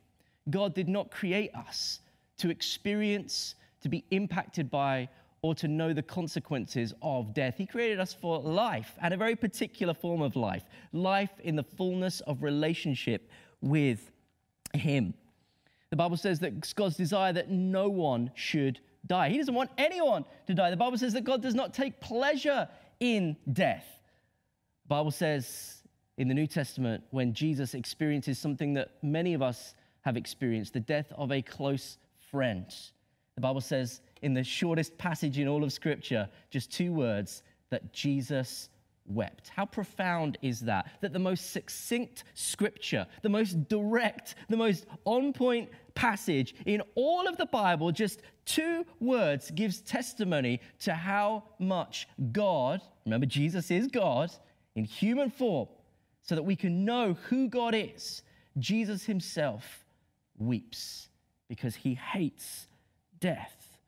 God 0.50 0.74
did 0.74 0.88
not 0.88 1.10
create 1.10 1.54
us 1.54 2.00
to 2.38 2.50
experience, 2.50 3.54
to 3.82 3.88
be 3.88 4.04
impacted 4.10 4.70
by, 4.70 5.08
or 5.42 5.54
to 5.54 5.68
know 5.68 5.92
the 5.92 6.02
consequences 6.02 6.92
of 7.02 7.32
death. 7.32 7.54
He 7.56 7.66
created 7.66 8.00
us 8.00 8.12
for 8.12 8.40
life 8.40 8.92
and 9.02 9.14
a 9.14 9.16
very 9.16 9.36
particular 9.36 9.94
form 9.94 10.20
of 10.20 10.34
life 10.34 10.64
life 10.92 11.30
in 11.44 11.54
the 11.54 11.62
fullness 11.62 12.20
of 12.20 12.42
relationship 12.42 13.30
with 13.60 14.10
Him. 14.74 15.14
The 15.90 15.96
Bible 15.96 16.16
says 16.16 16.40
that 16.40 16.54
it's 16.58 16.72
God's 16.72 16.96
desire 16.96 17.32
that 17.32 17.50
no 17.50 17.88
one 17.88 18.30
should 18.34 18.80
die. 19.06 19.30
He 19.30 19.38
doesn't 19.38 19.54
want 19.54 19.70
anyone 19.78 20.24
to 20.46 20.54
die. 20.54 20.70
The 20.70 20.76
Bible 20.76 20.98
says 20.98 21.12
that 21.12 21.24
God 21.24 21.40
does 21.40 21.54
not 21.54 21.72
take 21.72 22.00
pleasure 22.00 22.68
in 23.00 23.36
death. 23.52 23.86
The 24.84 24.88
Bible 24.88 25.10
says 25.10 25.77
in 26.18 26.28
the 26.28 26.34
New 26.34 26.46
Testament 26.46 27.02
when 27.10 27.32
Jesus 27.32 27.74
experiences 27.74 28.38
something 28.38 28.74
that 28.74 28.90
many 29.02 29.32
of 29.34 29.40
us 29.40 29.74
have 30.02 30.16
experienced 30.16 30.74
the 30.74 30.80
death 30.80 31.10
of 31.16 31.32
a 31.32 31.40
close 31.40 31.96
friend. 32.30 32.66
The 33.36 33.40
Bible 33.40 33.60
says 33.60 34.02
in 34.20 34.34
the 34.34 34.44
shortest 34.44 34.98
passage 34.98 35.38
in 35.38 35.48
all 35.48 35.64
of 35.64 35.72
Scripture, 35.72 36.28
just 36.50 36.72
two 36.72 36.92
words, 36.92 37.42
that 37.70 37.92
Jesus 37.92 38.68
wept. 39.06 39.50
How 39.54 39.64
profound 39.64 40.38
is 40.42 40.60
that? 40.60 40.90
That 41.00 41.12
the 41.12 41.18
most 41.18 41.52
succinct 41.52 42.24
scripture, 42.34 43.06
the 43.22 43.28
most 43.28 43.68
direct, 43.68 44.34
the 44.48 44.56
most 44.56 44.86
on 45.04 45.32
point 45.32 45.70
passage 45.94 46.54
in 46.66 46.82
all 46.94 47.26
of 47.26 47.36
the 47.36 47.46
Bible, 47.46 47.90
just 47.90 48.20
two 48.44 48.84
words, 49.00 49.50
gives 49.52 49.80
testimony 49.80 50.60
to 50.80 50.94
how 50.94 51.44
much 51.58 52.08
God, 52.32 52.82
remember, 53.04 53.26
Jesus 53.26 53.70
is 53.70 53.86
God 53.86 54.30
in 54.74 54.84
human 54.84 55.30
form, 55.30 55.68
so 56.28 56.34
that 56.34 56.42
we 56.42 56.56
can 56.56 56.84
know 56.84 57.16
who 57.28 57.48
God 57.48 57.74
is, 57.74 58.22
Jesus 58.58 59.02
himself 59.04 59.86
weeps 60.36 61.08
because 61.48 61.74
he 61.74 61.94
hates 61.94 62.66
death. 63.18 63.78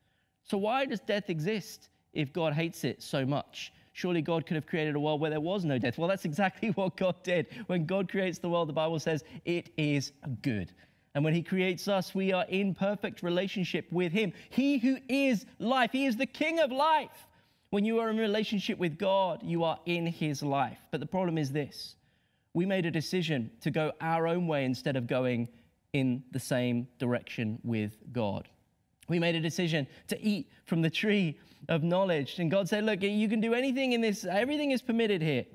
So, 0.44 0.56
why 0.56 0.86
does 0.86 1.00
death 1.00 1.28
exist 1.28 1.90
if 2.14 2.32
God 2.32 2.54
hates 2.54 2.82
it 2.82 3.02
so 3.02 3.26
much? 3.26 3.74
Surely 3.92 4.22
God 4.22 4.46
could 4.46 4.54
have 4.54 4.66
created 4.66 4.94
a 4.94 5.00
world 5.00 5.20
where 5.20 5.28
there 5.28 5.40
was 5.40 5.66
no 5.66 5.76
death. 5.76 5.98
Well, 5.98 6.08
that's 6.08 6.24
exactly 6.24 6.70
what 6.76 6.96
God 6.96 7.22
did. 7.22 7.46
When 7.66 7.84
God 7.84 8.10
creates 8.10 8.38
the 8.38 8.48
world, 8.48 8.70
the 8.70 8.72
Bible 8.72 8.98
says 8.98 9.22
it 9.44 9.68
is 9.76 10.12
good. 10.40 10.72
And 11.14 11.22
when 11.22 11.34
He 11.34 11.42
creates 11.42 11.88
us, 11.88 12.14
we 12.14 12.32
are 12.32 12.46
in 12.48 12.74
perfect 12.74 13.22
relationship 13.22 13.86
with 13.92 14.12
Him. 14.12 14.32
He 14.48 14.78
who 14.78 14.96
is 15.10 15.44
life, 15.58 15.92
He 15.92 16.06
is 16.06 16.16
the 16.16 16.24
King 16.24 16.58
of 16.60 16.72
life. 16.72 17.26
When 17.68 17.84
you 17.84 17.98
are 17.98 18.08
in 18.08 18.16
relationship 18.16 18.78
with 18.78 18.96
God, 18.96 19.42
you 19.42 19.62
are 19.62 19.78
in 19.84 20.06
His 20.06 20.42
life. 20.42 20.78
But 20.90 21.00
the 21.00 21.06
problem 21.06 21.36
is 21.36 21.52
this 21.52 21.96
we 22.54 22.66
made 22.66 22.86
a 22.86 22.90
decision 22.90 23.50
to 23.60 23.70
go 23.70 23.92
our 24.00 24.26
own 24.26 24.46
way 24.46 24.64
instead 24.64 24.96
of 24.96 25.06
going 25.06 25.48
in 25.92 26.22
the 26.32 26.40
same 26.40 26.88
direction 26.98 27.58
with 27.64 27.96
God. 28.12 28.48
We 29.08 29.18
made 29.18 29.34
a 29.34 29.40
decision 29.40 29.86
to 30.08 30.20
eat 30.20 30.48
from 30.66 30.82
the 30.82 30.90
tree 30.90 31.38
of 31.68 31.82
knowledge. 31.82 32.38
And 32.38 32.50
God 32.50 32.68
said, 32.68 32.84
Look, 32.84 33.02
you 33.02 33.28
can 33.28 33.40
do 33.40 33.54
anything 33.54 33.92
in 33.92 34.00
this, 34.00 34.24
everything 34.24 34.70
is 34.70 34.82
permitted 34.82 35.20
here. 35.20 35.46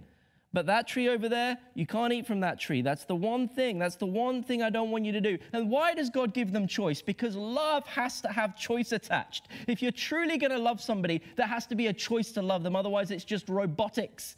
But 0.55 0.67
that 0.67 0.87
tree 0.87 1.09
over 1.09 1.27
there, 1.27 1.57
you 1.73 1.85
can't 1.85 2.13
eat 2.13 2.25
from 2.25 2.39
that 2.39 2.61
tree. 2.61 2.81
That's 2.81 3.03
the 3.03 3.15
one 3.15 3.49
thing. 3.49 3.77
That's 3.77 3.97
the 3.97 4.05
one 4.05 4.41
thing 4.41 4.63
I 4.63 4.69
don't 4.69 4.89
want 4.89 5.03
you 5.03 5.11
to 5.11 5.19
do. 5.19 5.37
And 5.51 5.69
why 5.69 5.93
does 5.93 6.09
God 6.09 6.33
give 6.33 6.53
them 6.53 6.65
choice? 6.65 7.01
Because 7.01 7.35
love 7.35 7.85
has 7.87 8.21
to 8.21 8.29
have 8.29 8.55
choice 8.55 8.93
attached. 8.93 9.49
If 9.67 9.81
you're 9.81 9.91
truly 9.91 10.37
going 10.37 10.53
to 10.53 10.57
love 10.57 10.79
somebody, 10.79 11.21
there 11.35 11.45
has 11.45 11.67
to 11.67 11.75
be 11.75 11.87
a 11.87 11.93
choice 11.93 12.31
to 12.31 12.41
love 12.41 12.63
them. 12.63 12.73
Otherwise, 12.73 13.11
it's 13.11 13.25
just 13.25 13.49
robotics. 13.49 14.37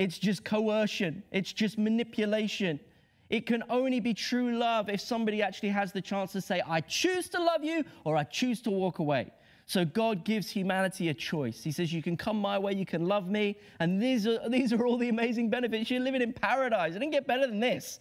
It's 0.00 0.18
just 0.18 0.44
coercion, 0.46 1.22
it's 1.30 1.52
just 1.52 1.76
manipulation. 1.76 2.80
It 3.28 3.44
can 3.44 3.62
only 3.68 4.00
be 4.00 4.14
true 4.14 4.56
love 4.56 4.88
if 4.88 4.98
somebody 4.98 5.42
actually 5.42 5.68
has 5.68 5.92
the 5.92 6.00
chance 6.00 6.32
to 6.32 6.40
say, 6.40 6.62
I 6.66 6.80
choose 6.80 7.28
to 7.28 7.38
love 7.38 7.62
you 7.62 7.84
or 8.04 8.16
I 8.16 8.24
choose 8.24 8.62
to 8.62 8.70
walk 8.70 8.98
away. 8.98 9.30
So 9.66 9.84
God 9.84 10.24
gives 10.24 10.48
humanity 10.48 11.10
a 11.10 11.14
choice. 11.14 11.62
He 11.62 11.70
says, 11.70 11.92
You 11.92 12.02
can 12.02 12.16
come 12.16 12.38
my 12.40 12.58
way, 12.58 12.72
you 12.72 12.86
can 12.86 13.06
love 13.08 13.28
me. 13.28 13.58
And 13.78 14.00
these 14.00 14.26
are, 14.26 14.40
these 14.48 14.72
are 14.72 14.86
all 14.86 14.96
the 14.96 15.10
amazing 15.10 15.50
benefits. 15.50 15.90
You're 15.90 16.00
living 16.00 16.22
in 16.22 16.32
paradise. 16.32 16.96
It 16.96 17.00
didn't 17.00 17.12
get 17.12 17.26
better 17.26 17.46
than 17.46 17.60
this. 17.60 18.00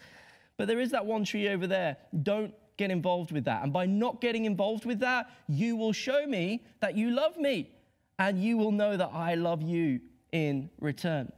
But 0.55 0.69
there 0.69 0.79
is 0.79 0.91
that 0.91 1.05
one 1.05 1.25
tree 1.25 1.49
over 1.49 1.67
there. 1.67 1.97
Don't 2.23 2.53
get 2.77 2.91
involved 2.91 3.33
with 3.33 3.43
that. 3.43 3.61
And 3.61 3.73
by 3.73 3.85
not 3.85 4.21
getting 4.21 4.45
involved 4.45 4.85
with 4.85 5.01
that, 5.01 5.29
you 5.49 5.75
will 5.75 5.91
show 5.91 6.25
me 6.25 6.63
that 6.79 6.95
you 6.95 7.11
love 7.11 7.35
me. 7.35 7.69
And 8.19 8.41
you 8.41 8.57
will 8.57 8.71
know 8.71 8.95
that 8.95 9.11
I 9.13 9.35
love 9.35 9.61
you 9.61 9.99
in 10.31 10.69
return 10.79 11.29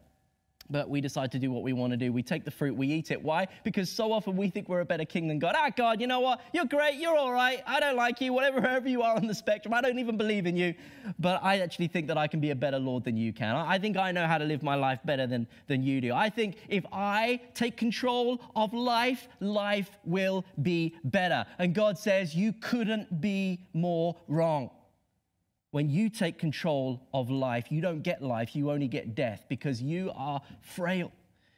but 0.72 0.90
we 0.90 1.02
decide 1.02 1.32
to 1.34 1.40
do 1.40 1.52
what 1.52 1.64
we 1.64 1.74
want 1.74 1.92
to 1.92 1.98
do. 1.98 2.12
We 2.12 2.24
take 2.24 2.46
the 2.46 2.52
fruit, 2.52 2.76
we 2.76 2.88
eat 2.88 3.12
it. 3.12 3.22
Why? 3.22 3.48
Because 3.64 3.90
so 3.90 4.12
often 4.12 4.38
we 4.38 4.50
think 4.50 4.70
we're 4.70 4.82
a 4.82 4.86
better 4.86 5.06
king 5.06 5.28
than 5.28 5.40
God. 5.40 5.56
Ah, 5.58 5.70
God, 5.76 6.00
you 6.00 6.08
know 6.08 6.20
what? 6.20 6.42
You're 6.54 6.66
great. 6.66 6.96
You're 6.96 7.18
all 7.18 7.34
right. 7.34 7.62
I 7.68 7.80
don't 7.80 7.96
like 7.96 8.22
you. 8.22 8.34
Whatever, 8.34 8.62
wherever 8.62 8.88
you 8.88 9.02
are 9.02 9.16
on 9.16 9.28
the 9.28 9.36
spectrum, 9.36 9.74
I 9.74 9.82
don't 9.82 10.00
even 10.00 10.18
believe 10.18 10.46
in 10.46 10.56
you. 10.56 10.74
But 11.20 11.44
I 11.44 11.60
actually 11.60 11.88
think 11.88 12.08
that 12.08 12.18
I 12.18 12.28
can 12.28 12.40
be 12.40 12.52
a 12.52 12.56
better 12.56 12.80
Lord 12.80 13.04
than 13.04 13.18
you 13.18 13.34
can. 13.34 13.56
I 13.56 13.78
think 13.78 13.98
I 13.98 14.12
know 14.12 14.26
how 14.28 14.38
to 14.38 14.46
live 14.46 14.64
my 14.64 14.76
life 14.76 15.00
better 15.04 15.28
than, 15.28 15.48
than 15.68 15.84
you 15.84 16.02
do. 16.02 16.14
I 16.14 16.30
think 16.30 16.58
if 16.70 16.86
I 16.92 17.42
take 17.54 17.78
control 17.78 18.42
of 18.56 18.74
life, 18.74 19.28
life 19.40 19.92
will 20.06 20.46
be 20.62 20.96
better. 21.04 21.46
And 21.60 21.74
God 21.74 21.98
says, 21.98 22.36
You 22.36 22.54
couldn't 22.54 23.22
be 23.22 23.68
more 23.74 24.16
wrong. 24.28 24.70
When 25.72 25.90
you 25.90 26.10
take 26.10 26.38
control 26.38 27.02
of 27.14 27.30
life, 27.30 27.72
you 27.72 27.82
don't 27.82 28.02
get 28.02 28.22
life, 28.22 28.56
you 28.56 28.72
only 28.72 28.88
get 28.88 29.16
death 29.16 29.46
because 29.48 29.82
you 29.82 30.12
are 30.16 30.42
frail. 30.62 31.12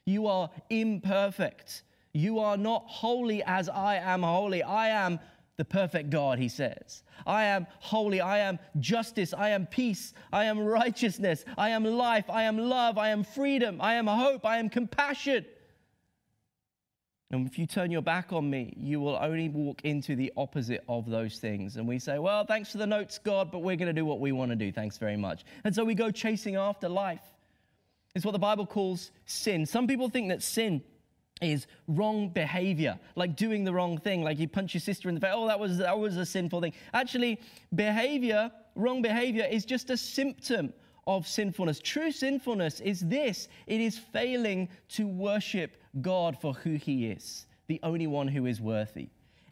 You 0.06 0.28
are 0.28 0.50
imperfect. 0.70 1.84
You 2.14 2.40
are 2.40 2.58
not 2.58 2.84
holy 2.86 3.42
as 3.44 3.70
I 3.70 3.96
am 3.96 4.22
holy. 4.22 4.62
I 4.62 4.90
am 4.90 5.20
the 5.58 5.66
perfect 5.66 6.12
God, 6.12 6.38
he 6.38 6.48
says. 6.48 7.04
I 7.26 7.46
am 7.46 7.66
holy. 7.80 8.22
I 8.22 8.40
am 8.40 8.60
justice. 8.80 9.34
I 9.34 9.50
am 9.50 9.66
peace. 9.66 10.14
I 10.32 10.46
am 10.46 10.60
righteousness. 10.60 11.46
I 11.58 11.70
am 11.70 11.84
life. 11.84 12.30
I 12.30 12.44
am 12.44 12.58
love. 12.58 12.98
I 12.98 13.10
am 13.10 13.24
freedom. 13.24 13.80
I 13.82 13.96
am 13.96 14.08
hope. 14.08 14.46
I 14.46 14.58
am 14.58 14.70
compassion. 14.70 15.46
And 17.34 17.48
if 17.48 17.58
you 17.58 17.66
turn 17.66 17.90
your 17.90 18.04
back 18.04 18.32
on 18.32 18.48
me, 18.48 18.74
you 18.78 19.00
will 19.00 19.18
only 19.20 19.50
walk 19.50 19.82
into 19.84 20.16
the 20.16 20.32
opposite 20.38 20.84
of 20.88 21.10
those 21.10 21.40
things. 21.40 21.78
And 21.78 21.88
we 21.88 21.98
say, 21.98 22.20
Well, 22.20 22.46
thanks 22.46 22.72
for 22.72 22.78
the 22.78 22.86
notes, 22.86 23.18
God, 23.18 23.52
but 23.52 23.64
we're 23.64 23.76
going 23.76 23.88
to 23.88 23.94
do 23.94 24.06
what 24.06 24.20
we 24.20 24.32
want 24.32 24.52
to 24.52 24.56
do. 24.56 24.72
Thanks 24.72 25.00
very 25.00 25.18
much. 25.18 25.44
And 25.64 25.74
so 25.74 25.84
we 25.84 25.96
go 25.96 26.12
chasing 26.12 26.56
after 26.56 26.88
life. 26.88 27.24
It's 28.14 28.24
what 28.24 28.34
the 28.34 28.40
Bible 28.40 28.68
calls 28.68 29.12
sin. 29.26 29.66
Some 29.66 29.88
people 29.88 30.10
think 30.10 30.30
that 30.30 30.44
sin 30.44 30.84
is 31.42 31.66
wrong 31.88 32.30
behavior, 32.30 33.00
like 33.16 33.36
doing 33.36 33.64
the 33.64 33.74
wrong 33.74 33.98
thing, 33.98 34.22
like 34.22 34.38
you 34.38 34.48
punch 34.48 34.76
your 34.76 34.82
sister 34.82 35.10
in 35.10 35.16
the 35.16 35.22
face. 35.22 35.34
Oh, 35.34 35.48
that 35.48 35.60
was 35.60 35.80
that 35.80 35.98
was 35.98 36.18
a 36.18 36.26
sinful 36.28 36.62
thing. 36.62 36.74
Actually, 36.94 37.42
behavior, 37.74 38.52
wrong 38.76 39.02
behavior, 39.02 39.48
is 39.50 39.66
just 39.66 39.90
a 39.90 39.98
symptom 39.98 40.72
of 41.08 41.28
sinfulness. 41.28 41.80
True 41.80 42.12
sinfulness 42.12 42.80
is 42.80 43.02
this: 43.02 43.48
it 43.68 43.82
is 43.82 43.98
failing 43.98 44.70
to 44.90 45.08
worship 45.08 45.78
God 46.02 46.38
for 46.40 46.54
who 46.54 46.76
He 46.76 47.08
is, 47.08 47.46
the 47.68 47.80
only 47.84 48.08
one 48.08 48.28
who 48.28 48.46
is 48.46 48.62
worthy. 48.62 49.10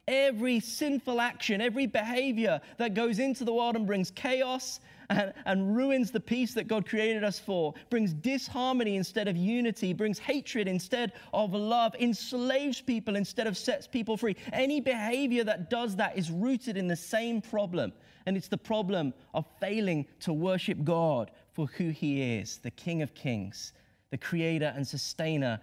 Every 0.08 0.60
sinful 0.60 1.22
action, 1.22 1.62
every 1.62 1.86
behavior 1.86 2.60
that 2.78 2.96
goes 2.96 3.20
into 3.20 3.46
the 3.46 3.54
world 3.54 3.76
and 3.76 3.86
brings 3.86 4.10
chaos 4.12 4.80
and, 5.10 5.32
and, 5.46 5.76
ruins 5.76 6.10
the 6.10 6.20
peace 6.20 6.54
that 6.56 6.68
God 6.68 6.88
created 6.88 7.24
us 7.24 7.38
for, 7.38 7.74
brings 7.90 8.14
disharmony 8.14 8.96
instead 8.96 9.28
of 9.28 9.38
unity, 9.38 9.94
brings 9.94 10.18
hatred 10.18 10.68
instead 10.68 11.14
of 11.34 11.54
love, 11.54 11.94
enslaves 12.00 12.82
people 12.82 13.16
instead 13.16 13.46
of 13.46 13.58
sets 13.58 13.88
people 13.88 14.18
free. 14.18 14.36
Any 14.54 14.82
behavior 14.82 15.44
that 15.44 15.70
does 15.70 15.96
that 15.98 16.18
is 16.18 16.32
rooted 16.32 16.78
in 16.78 16.88
the 16.88 16.96
same 16.96 17.42
problem, 17.42 17.94
and 18.26 18.36
it's 18.36 18.48
the 18.48 18.58
problem 18.58 19.14
of 19.34 19.46
failing 19.60 20.08
to 20.22 20.34
worship 20.34 20.84
God 20.84 21.30
for 21.54 21.68
who 21.68 21.90
He 21.90 22.38
is, 22.38 22.60
the 22.60 22.72
King 22.72 23.02
of 23.02 23.14
Kings, 23.14 23.74
the 24.10 24.18
creator 24.18 24.74
and 24.76 24.88
sustainer 24.88 25.60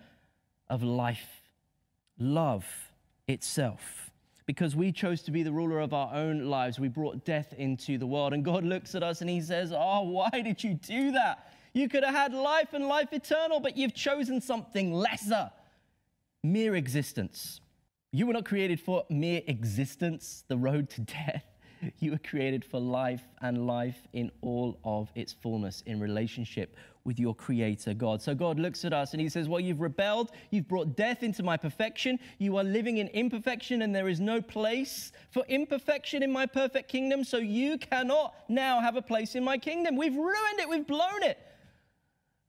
of 0.68 0.82
life, 0.82 1.42
love 2.18 2.66
itself. 3.26 4.10
Because 4.46 4.74
we 4.74 4.92
chose 4.92 5.22
to 5.22 5.30
be 5.30 5.42
the 5.42 5.52
ruler 5.52 5.80
of 5.80 5.92
our 5.92 6.14
own 6.14 6.46
lives, 6.46 6.78
we 6.78 6.88
brought 6.88 7.24
death 7.24 7.52
into 7.58 7.98
the 7.98 8.06
world. 8.06 8.32
And 8.32 8.44
God 8.44 8.64
looks 8.64 8.94
at 8.94 9.02
us 9.02 9.20
and 9.20 9.28
He 9.28 9.40
says, 9.40 9.72
Oh, 9.74 10.02
why 10.02 10.30
did 10.30 10.64
you 10.64 10.74
do 10.74 11.12
that? 11.12 11.52
You 11.74 11.88
could 11.88 12.02
have 12.02 12.14
had 12.14 12.32
life 12.32 12.72
and 12.72 12.86
life 12.86 13.12
eternal, 13.12 13.60
but 13.60 13.76
you've 13.76 13.94
chosen 13.94 14.40
something 14.40 14.92
lesser 14.92 15.50
mere 16.42 16.76
existence. 16.76 17.60
You 18.12 18.26
were 18.26 18.32
not 18.32 18.44
created 18.44 18.80
for 18.80 19.04
mere 19.10 19.42
existence, 19.46 20.44
the 20.48 20.56
road 20.56 20.88
to 20.90 21.02
death. 21.02 21.44
You 22.00 22.12
were 22.12 22.18
created 22.18 22.64
for 22.64 22.80
life 22.80 23.24
and 23.40 23.66
life 23.66 24.06
in 24.12 24.30
all 24.40 24.78
of 24.84 25.10
its 25.14 25.32
fullness 25.32 25.82
in 25.86 26.00
relationship 26.00 26.76
with 27.04 27.18
your 27.18 27.34
creator 27.34 27.94
God. 27.94 28.20
So 28.20 28.34
God 28.34 28.58
looks 28.58 28.84
at 28.84 28.92
us 28.92 29.12
and 29.12 29.20
he 29.20 29.28
says, 29.28 29.48
Well, 29.48 29.60
you've 29.60 29.80
rebelled, 29.80 30.30
you've 30.50 30.68
brought 30.68 30.96
death 30.96 31.22
into 31.22 31.42
my 31.42 31.56
perfection, 31.56 32.18
you 32.38 32.56
are 32.56 32.64
living 32.64 32.98
in 32.98 33.08
imperfection, 33.08 33.82
and 33.82 33.94
there 33.94 34.08
is 34.08 34.20
no 34.20 34.40
place 34.42 35.12
for 35.30 35.44
imperfection 35.48 36.22
in 36.22 36.30
my 36.30 36.46
perfect 36.46 36.88
kingdom. 36.88 37.24
So 37.24 37.38
you 37.38 37.78
cannot 37.78 38.34
now 38.48 38.80
have 38.80 38.96
a 38.96 39.02
place 39.02 39.34
in 39.34 39.44
my 39.44 39.58
kingdom. 39.58 39.96
We've 39.96 40.14
ruined 40.14 40.60
it, 40.60 40.68
we've 40.68 40.86
blown 40.86 41.22
it. 41.22 41.38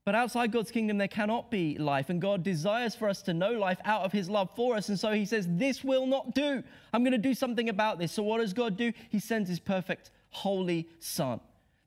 But 0.10 0.16
outside 0.16 0.52
God's 0.52 0.72
kingdom, 0.72 0.98
there 0.98 1.08
cannot 1.08 1.52
be 1.52 1.78
life. 1.78 2.10
And 2.10 2.20
God 2.20 2.42
desires 2.42 2.96
for 2.96 3.08
us 3.08 3.22
to 3.22 3.32
know 3.32 3.52
life 3.52 3.78
out 3.86 4.02
of 4.02 4.12
his 4.12 4.28
love 4.28 4.50
for 4.56 4.76
us. 4.76 4.90
And 4.90 5.00
so 5.00 5.12
he 5.12 5.24
says, 5.24 5.46
This 5.48 5.84
will 5.84 6.08
not 6.08 6.34
do. 6.34 6.64
I'm 6.92 7.04
going 7.04 7.12
to 7.12 7.20
do 7.20 7.36
something 7.36 7.70
about 7.70 8.00
this. 8.00 8.14
So 8.14 8.24
what 8.24 8.40
does 8.40 8.52
God 8.52 8.76
do? 8.76 8.92
He 9.10 9.20
sends 9.20 9.48
his 9.48 9.60
perfect, 9.60 10.10
holy 10.32 10.90
Son 10.98 11.40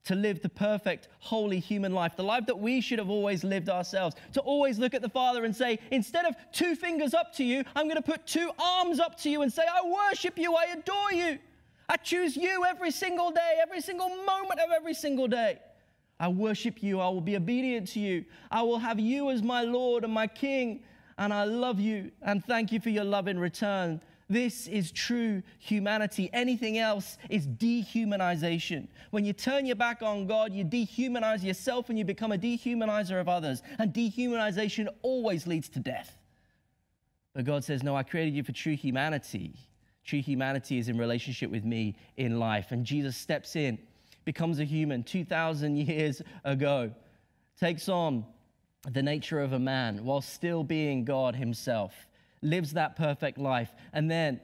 to 0.05 0.14
live 0.14 0.41
the 0.41 0.49
perfect, 0.49 1.09
holy 1.19 1.59
human 1.59 1.93
life, 1.93 2.14
the 2.14 2.23
life 2.23 2.47
that 2.47 2.61
we 2.61 2.81
should 2.81 3.00
have 3.00 3.11
always 3.11 3.43
lived 3.43 3.69
ourselves. 3.69 4.14
To 4.35 4.41
always 4.43 4.79
look 4.79 4.95
at 4.95 5.02
the 5.02 5.09
Father 5.09 5.45
and 5.45 5.57
say, 5.57 5.81
Instead 5.91 6.25
of 6.25 6.37
two 6.52 6.76
fingers 6.76 7.14
up 7.14 7.35
to 7.38 7.45
you, 7.45 7.64
I'm 7.75 7.87
going 7.87 7.97
to 7.97 8.02
put 8.02 8.25
two 8.25 8.52
arms 8.57 9.00
up 9.00 9.19
to 9.23 9.31
you 9.31 9.43
and 9.43 9.52
say, 9.52 9.64
I 9.64 9.85
worship 9.85 10.38
you, 10.38 10.55
I 10.55 10.67
adore 10.67 11.12
you. 11.12 11.41
I 11.88 11.97
choose 11.97 12.37
you 12.37 12.64
every 12.69 12.93
single 12.93 13.33
day, 13.33 13.59
every 13.61 13.81
single 13.81 14.11
moment 14.11 14.61
of 14.61 14.71
every 14.71 14.95
single 14.95 15.26
day. 15.26 15.59
I 16.23 16.29
worship 16.29 16.85
you. 16.85 17.00
I 17.00 17.09
will 17.09 17.21
be 17.21 17.35
obedient 17.35 17.88
to 17.88 18.00
you. 18.00 18.25
I 18.49 18.62
will 18.62 18.79
have 18.79 19.00
you 19.00 19.31
as 19.33 19.43
my 19.43 19.62
Lord 19.62 20.05
and 20.05 20.12
my 20.12 20.29
King. 20.29 20.85
And 21.19 21.35
I 21.35 21.43
love 21.43 21.81
you 21.81 22.12
and 22.23 22.45
thank 22.45 22.71
you 22.71 22.79
for 22.79 22.91
your 22.91 23.02
love 23.02 23.26
in 23.26 23.41
return. 23.41 24.00
This 24.31 24.69
is 24.69 24.93
true 24.93 25.43
humanity. 25.59 26.31
Anything 26.33 26.79
else 26.79 27.19
is 27.29 27.49
dehumanization. 27.49 28.87
When 29.11 29.25
you 29.25 29.33
turn 29.33 29.67
your 29.67 29.75
back 29.75 30.00
on 30.00 30.29
God, 30.29 30.52
you 30.52 30.64
dehumanize 30.64 31.43
yourself 31.43 31.88
and 31.88 31.99
you 31.99 32.05
become 32.05 32.31
a 32.31 32.38
dehumanizer 32.38 33.21
of 33.21 33.29
others. 33.29 33.61
And 33.81 33.93
dehumanization 33.93 34.87
always 35.02 35.49
leads 35.49 35.69
to 35.71 35.81
death. 35.81 36.17
But 37.35 37.47
God 37.47 37.64
says, 37.64 37.83
No, 37.83 37.97
I 37.97 38.05
created 38.05 38.35
you 38.35 38.45
for 38.45 38.52
true 38.52 38.76
humanity. 38.76 39.55
True 40.05 40.23
humanity 40.23 40.79
is 40.79 40.88
in 40.88 40.99
relationship 40.99 41.50
with 41.50 41.64
me 41.64 41.97
in 42.17 42.38
life. 42.38 42.71
And 42.71 42.87
Jesus 42.87 43.17
steps 43.17 43.57
in 43.57 43.79
becomes 44.25 44.61
a 44.61 44.64
human 44.64 45.02
2,000 45.02 45.76
years 45.76 46.23
ago, 46.45 46.93
takes 47.59 47.88
on 47.88 48.25
the 48.91 49.02
nature 49.02 49.41
of 49.41 49.52
a 49.52 49.59
man 49.59 50.05
while 50.05 50.21
still 50.21 50.64
being 50.64 51.05
God 51.05 51.37
himself, 51.37 51.95
lives 52.43 52.73
that 52.73 52.97
perfect 52.97 53.38
life, 53.38 53.73
and 53.93 54.11
then 54.11 54.41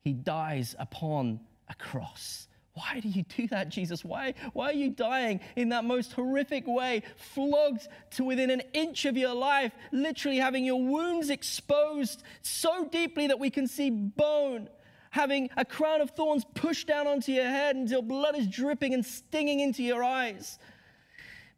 he 0.00 0.12
dies 0.12 0.74
upon 0.78 1.40
a 1.68 1.74
cross. 1.74 2.48
Why 2.74 3.00
do 3.00 3.08
you 3.08 3.22
do 3.24 3.46
that, 3.48 3.68
Jesus? 3.68 4.02
Why, 4.02 4.32
why 4.54 4.70
are 4.70 4.74
you 4.74 4.90
dying 4.90 5.40
in 5.56 5.68
that 5.70 5.84
most 5.84 6.12
horrific 6.12 6.66
way, 6.66 7.02
flogged 7.16 7.86
to 8.12 8.24
within 8.24 8.50
an 8.50 8.62
inch 8.72 9.04
of 9.04 9.16
your 9.16 9.34
life, 9.34 9.72
literally 9.92 10.38
having 10.38 10.64
your 10.64 10.82
wounds 10.82 11.28
exposed 11.28 12.22
so 12.40 12.88
deeply 12.90 13.26
that 13.26 13.38
we 13.38 13.50
can 13.50 13.66
see 13.66 13.90
bone? 13.90 14.70
Having 15.12 15.50
a 15.58 15.64
crown 15.64 16.00
of 16.00 16.10
thorns 16.10 16.42
pushed 16.54 16.88
down 16.88 17.06
onto 17.06 17.32
your 17.32 17.44
head 17.44 17.76
until 17.76 18.00
blood 18.00 18.34
is 18.34 18.46
dripping 18.46 18.94
and 18.94 19.04
stinging 19.04 19.60
into 19.60 19.82
your 19.82 20.02
eyes, 20.02 20.58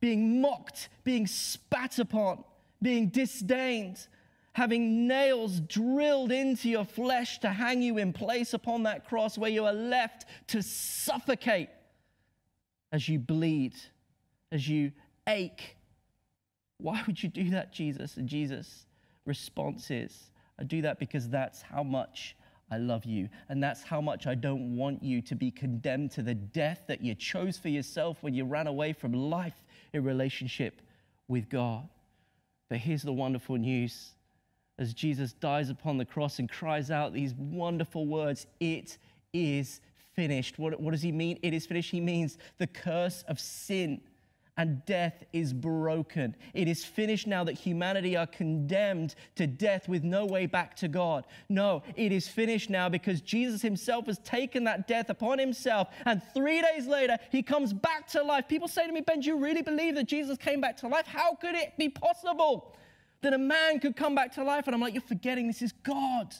being 0.00 0.40
mocked, 0.40 0.88
being 1.04 1.24
spat 1.24 2.00
upon, 2.00 2.42
being 2.82 3.08
disdained, 3.08 4.08
having 4.54 5.06
nails 5.06 5.60
drilled 5.60 6.32
into 6.32 6.68
your 6.68 6.84
flesh 6.84 7.38
to 7.38 7.48
hang 7.48 7.80
you 7.80 7.96
in 7.96 8.12
place 8.12 8.54
upon 8.54 8.82
that 8.82 9.06
cross 9.06 9.38
where 9.38 9.50
you 9.50 9.64
are 9.64 9.72
left 9.72 10.26
to 10.48 10.60
suffocate 10.60 11.70
as 12.90 13.08
you 13.08 13.20
bleed, 13.20 13.74
as 14.50 14.68
you 14.68 14.90
ache. 15.28 15.76
Why 16.78 17.04
would 17.06 17.22
you 17.22 17.28
do 17.28 17.50
that, 17.50 17.72
Jesus? 17.72 18.16
And 18.16 18.28
Jesus' 18.28 18.86
response 19.24 19.92
is, 19.92 20.32
I 20.58 20.64
do 20.64 20.82
that 20.82 20.98
because 20.98 21.28
that's 21.28 21.62
how 21.62 21.84
much 21.84 22.34
I 22.70 22.78
love 22.78 23.04
you. 23.04 23.28
And 23.48 23.62
that's 23.62 23.82
how 23.82 24.00
much 24.00 24.26
I 24.26 24.34
don't 24.34 24.76
want 24.76 25.02
you 25.02 25.20
to 25.22 25.34
be 25.34 25.50
condemned 25.50 26.10
to 26.12 26.22
the 26.22 26.34
death 26.34 26.82
that 26.88 27.02
you 27.02 27.14
chose 27.14 27.58
for 27.58 27.68
yourself 27.68 28.18
when 28.22 28.34
you 28.34 28.44
ran 28.44 28.66
away 28.66 28.92
from 28.92 29.12
life 29.12 29.64
in 29.92 30.02
relationship 30.02 30.80
with 31.28 31.48
God. 31.48 31.86
But 32.68 32.78
here's 32.78 33.02
the 33.02 33.12
wonderful 33.12 33.56
news 33.56 34.12
as 34.78 34.92
Jesus 34.92 35.32
dies 35.32 35.70
upon 35.70 35.98
the 35.98 36.04
cross 36.04 36.38
and 36.38 36.50
cries 36.50 36.90
out 36.90 37.12
these 37.12 37.34
wonderful 37.34 38.06
words, 38.06 38.46
It 38.58 38.98
is 39.32 39.80
finished. 40.14 40.58
What, 40.58 40.80
what 40.80 40.90
does 40.92 41.02
he 41.02 41.12
mean? 41.12 41.38
It 41.42 41.54
is 41.54 41.66
finished. 41.66 41.90
He 41.90 42.00
means 42.00 42.38
the 42.58 42.66
curse 42.66 43.24
of 43.28 43.38
sin 43.38 44.00
and 44.56 44.84
death 44.86 45.24
is 45.32 45.52
broken. 45.52 46.36
It 46.52 46.68
is 46.68 46.84
finished 46.84 47.26
now 47.26 47.44
that 47.44 47.54
humanity 47.54 48.16
are 48.16 48.26
condemned 48.26 49.14
to 49.36 49.46
death 49.46 49.88
with 49.88 50.04
no 50.04 50.26
way 50.26 50.46
back 50.46 50.76
to 50.76 50.88
God. 50.88 51.26
No, 51.48 51.82
it 51.96 52.12
is 52.12 52.28
finished 52.28 52.70
now 52.70 52.88
because 52.88 53.20
Jesus 53.20 53.62
himself 53.62 54.06
has 54.06 54.18
taken 54.20 54.64
that 54.64 54.86
death 54.86 55.10
upon 55.10 55.38
himself. 55.38 55.88
And 56.06 56.22
three 56.34 56.62
days 56.62 56.86
later, 56.86 57.18
he 57.30 57.42
comes 57.42 57.72
back 57.72 58.06
to 58.08 58.22
life. 58.22 58.46
People 58.48 58.68
say 58.68 58.86
to 58.86 58.92
me, 58.92 59.00
Ben, 59.00 59.20
do 59.20 59.28
you 59.28 59.38
really 59.38 59.62
believe 59.62 59.96
that 59.96 60.04
Jesus 60.04 60.38
came 60.38 60.60
back 60.60 60.76
to 60.78 60.88
life? 60.88 61.06
How 61.06 61.34
could 61.34 61.54
it 61.54 61.72
be 61.76 61.88
possible 61.88 62.76
that 63.22 63.34
a 63.34 63.38
man 63.38 63.80
could 63.80 63.96
come 63.96 64.14
back 64.14 64.32
to 64.34 64.44
life? 64.44 64.66
And 64.66 64.74
I'm 64.74 64.80
like, 64.80 64.94
you're 64.94 65.02
forgetting 65.02 65.48
this 65.48 65.62
is 65.62 65.72
God. 65.82 66.34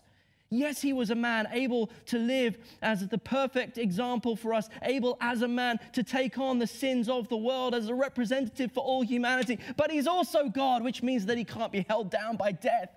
Yes, 0.55 0.81
he 0.81 0.93
was 0.93 1.11
a 1.11 1.15
man 1.15 1.49
able 1.53 1.91
to 2.07 2.19
live 2.19 2.59
as 2.81 3.07
the 3.09 3.19
perfect 3.19 3.79
example 3.79 4.37
for 4.37 4.55
us, 4.55 4.69
able 4.83 5.17
as 5.21 5.43
a 5.43 5.49
man 5.49 5.79
to 5.93 6.03
take 6.03 6.39
on 6.39 6.59
the 6.59 6.67
sins 6.67 7.09
of 7.09 7.29
the 7.29 7.37
world 7.37 7.75
as 7.75 7.89
a 7.89 7.95
representative 7.95 8.73
for 8.73 8.83
all 8.83 9.03
humanity. 9.03 9.59
But 9.77 9.91
he's 9.91 10.07
also 10.07 10.49
God, 10.49 10.83
which 10.85 11.03
means 11.03 11.27
that 11.27 11.37
he 11.37 11.45
can't 11.45 11.73
be 11.73 11.85
held 11.89 12.11
down 12.11 12.37
by 12.37 12.53
death. 12.53 12.91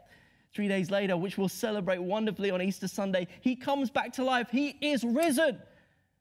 Three 0.53 0.67
days 0.67 0.91
later, 0.91 1.17
which 1.17 1.37
we'll 1.37 1.49
celebrate 1.49 1.99
wonderfully 1.99 2.51
on 2.51 2.61
Easter 2.61 2.87
Sunday, 2.87 3.27
he 3.41 3.55
comes 3.55 3.89
back 3.89 4.13
to 4.13 4.23
life. 4.23 4.49
He 4.49 4.77
is 4.81 5.03
risen. 5.03 5.59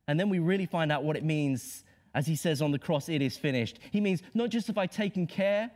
And 0.09 0.19
then 0.19 0.29
we 0.29 0.39
really 0.39 0.67
find 0.67 0.91
out 0.91 1.05
what 1.05 1.17
it 1.17 1.25
means 1.25 1.85
As 2.17 2.27
he 2.27 2.35
says 2.35 2.63
on 2.63 2.71
the 2.71 2.79
cross, 2.79 3.11
it 3.11 3.21
is 3.21 3.37
finished. 3.37 3.79
He 3.91 4.01
means 4.01 4.23
not 4.33 4.49
just 4.49 4.69
have 4.69 4.79
I 4.79 4.87
taken 4.87 5.27
care 5.27 5.71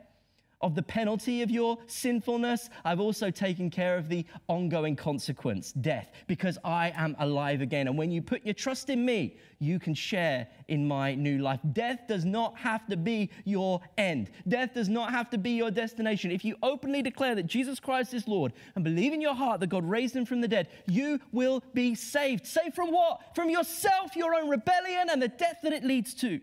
of 0.60 0.74
the 0.74 0.82
penalty 0.82 1.42
of 1.42 1.50
your 1.50 1.78
sinfulness, 1.86 2.68
I've 2.84 3.00
also 3.00 3.30
taken 3.30 3.70
care 3.70 3.96
of 3.96 4.08
the 4.08 4.26
ongoing 4.48 4.94
consequence, 4.94 5.72
death, 5.72 6.12
because 6.26 6.58
I 6.64 6.92
am 6.96 7.16
alive 7.18 7.62
again. 7.62 7.88
And 7.88 7.96
when 7.96 8.10
you 8.10 8.20
put 8.20 8.44
your 8.44 8.54
trust 8.54 8.90
in 8.90 9.04
me, 9.04 9.36
you 9.58 9.78
can 9.78 9.94
share 9.94 10.46
in 10.68 10.86
my 10.86 11.14
new 11.14 11.38
life. 11.38 11.60
Death 11.72 12.00
does 12.08 12.24
not 12.24 12.58
have 12.58 12.86
to 12.88 12.96
be 12.96 13.30
your 13.44 13.80
end, 13.96 14.30
death 14.48 14.74
does 14.74 14.88
not 14.88 15.10
have 15.10 15.30
to 15.30 15.38
be 15.38 15.52
your 15.52 15.70
destination. 15.70 16.30
If 16.30 16.44
you 16.44 16.56
openly 16.62 17.02
declare 17.02 17.34
that 17.34 17.46
Jesus 17.46 17.80
Christ 17.80 18.12
is 18.12 18.28
Lord 18.28 18.52
and 18.74 18.84
believe 18.84 19.12
in 19.12 19.20
your 19.20 19.34
heart 19.34 19.60
that 19.60 19.68
God 19.68 19.88
raised 19.88 20.14
him 20.14 20.26
from 20.26 20.40
the 20.40 20.48
dead, 20.48 20.68
you 20.86 21.20
will 21.32 21.62
be 21.72 21.94
saved. 21.94 22.46
Saved 22.46 22.74
from 22.74 22.90
what? 22.90 23.34
From 23.34 23.48
yourself, 23.48 24.14
your 24.14 24.34
own 24.34 24.48
rebellion, 24.48 25.08
and 25.10 25.22
the 25.22 25.28
death 25.28 25.58
that 25.62 25.72
it 25.72 25.84
leads 25.84 26.14
to. 26.14 26.40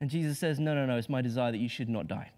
And 0.00 0.10
Jesus 0.10 0.38
says, 0.38 0.60
No, 0.60 0.74
no, 0.74 0.84
no, 0.84 0.98
it's 0.98 1.08
my 1.08 1.22
desire 1.22 1.52
that 1.52 1.58
you 1.58 1.70
should 1.70 1.88
not 1.88 2.06
die 2.06 2.30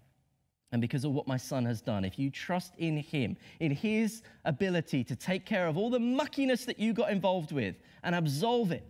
and 0.71 0.81
because 0.81 1.03
of 1.03 1.11
what 1.11 1.27
my 1.27 1.37
son 1.37 1.65
has 1.65 1.81
done, 1.81 2.05
if 2.05 2.19
you 2.19 2.29
trust 2.29 2.73
in 2.77 2.97
him, 2.97 3.35
in 3.59 3.71
his 3.71 4.21
ability 4.45 5.03
to 5.05 5.15
take 5.15 5.45
care 5.45 5.67
of 5.67 5.77
all 5.77 5.89
the 5.89 5.99
muckiness 5.99 6.65
that 6.65 6.79
you 6.79 6.93
got 6.93 7.11
involved 7.11 7.51
with 7.51 7.75
and 8.03 8.13
absolve 8.13 8.71
it, 8.71 8.85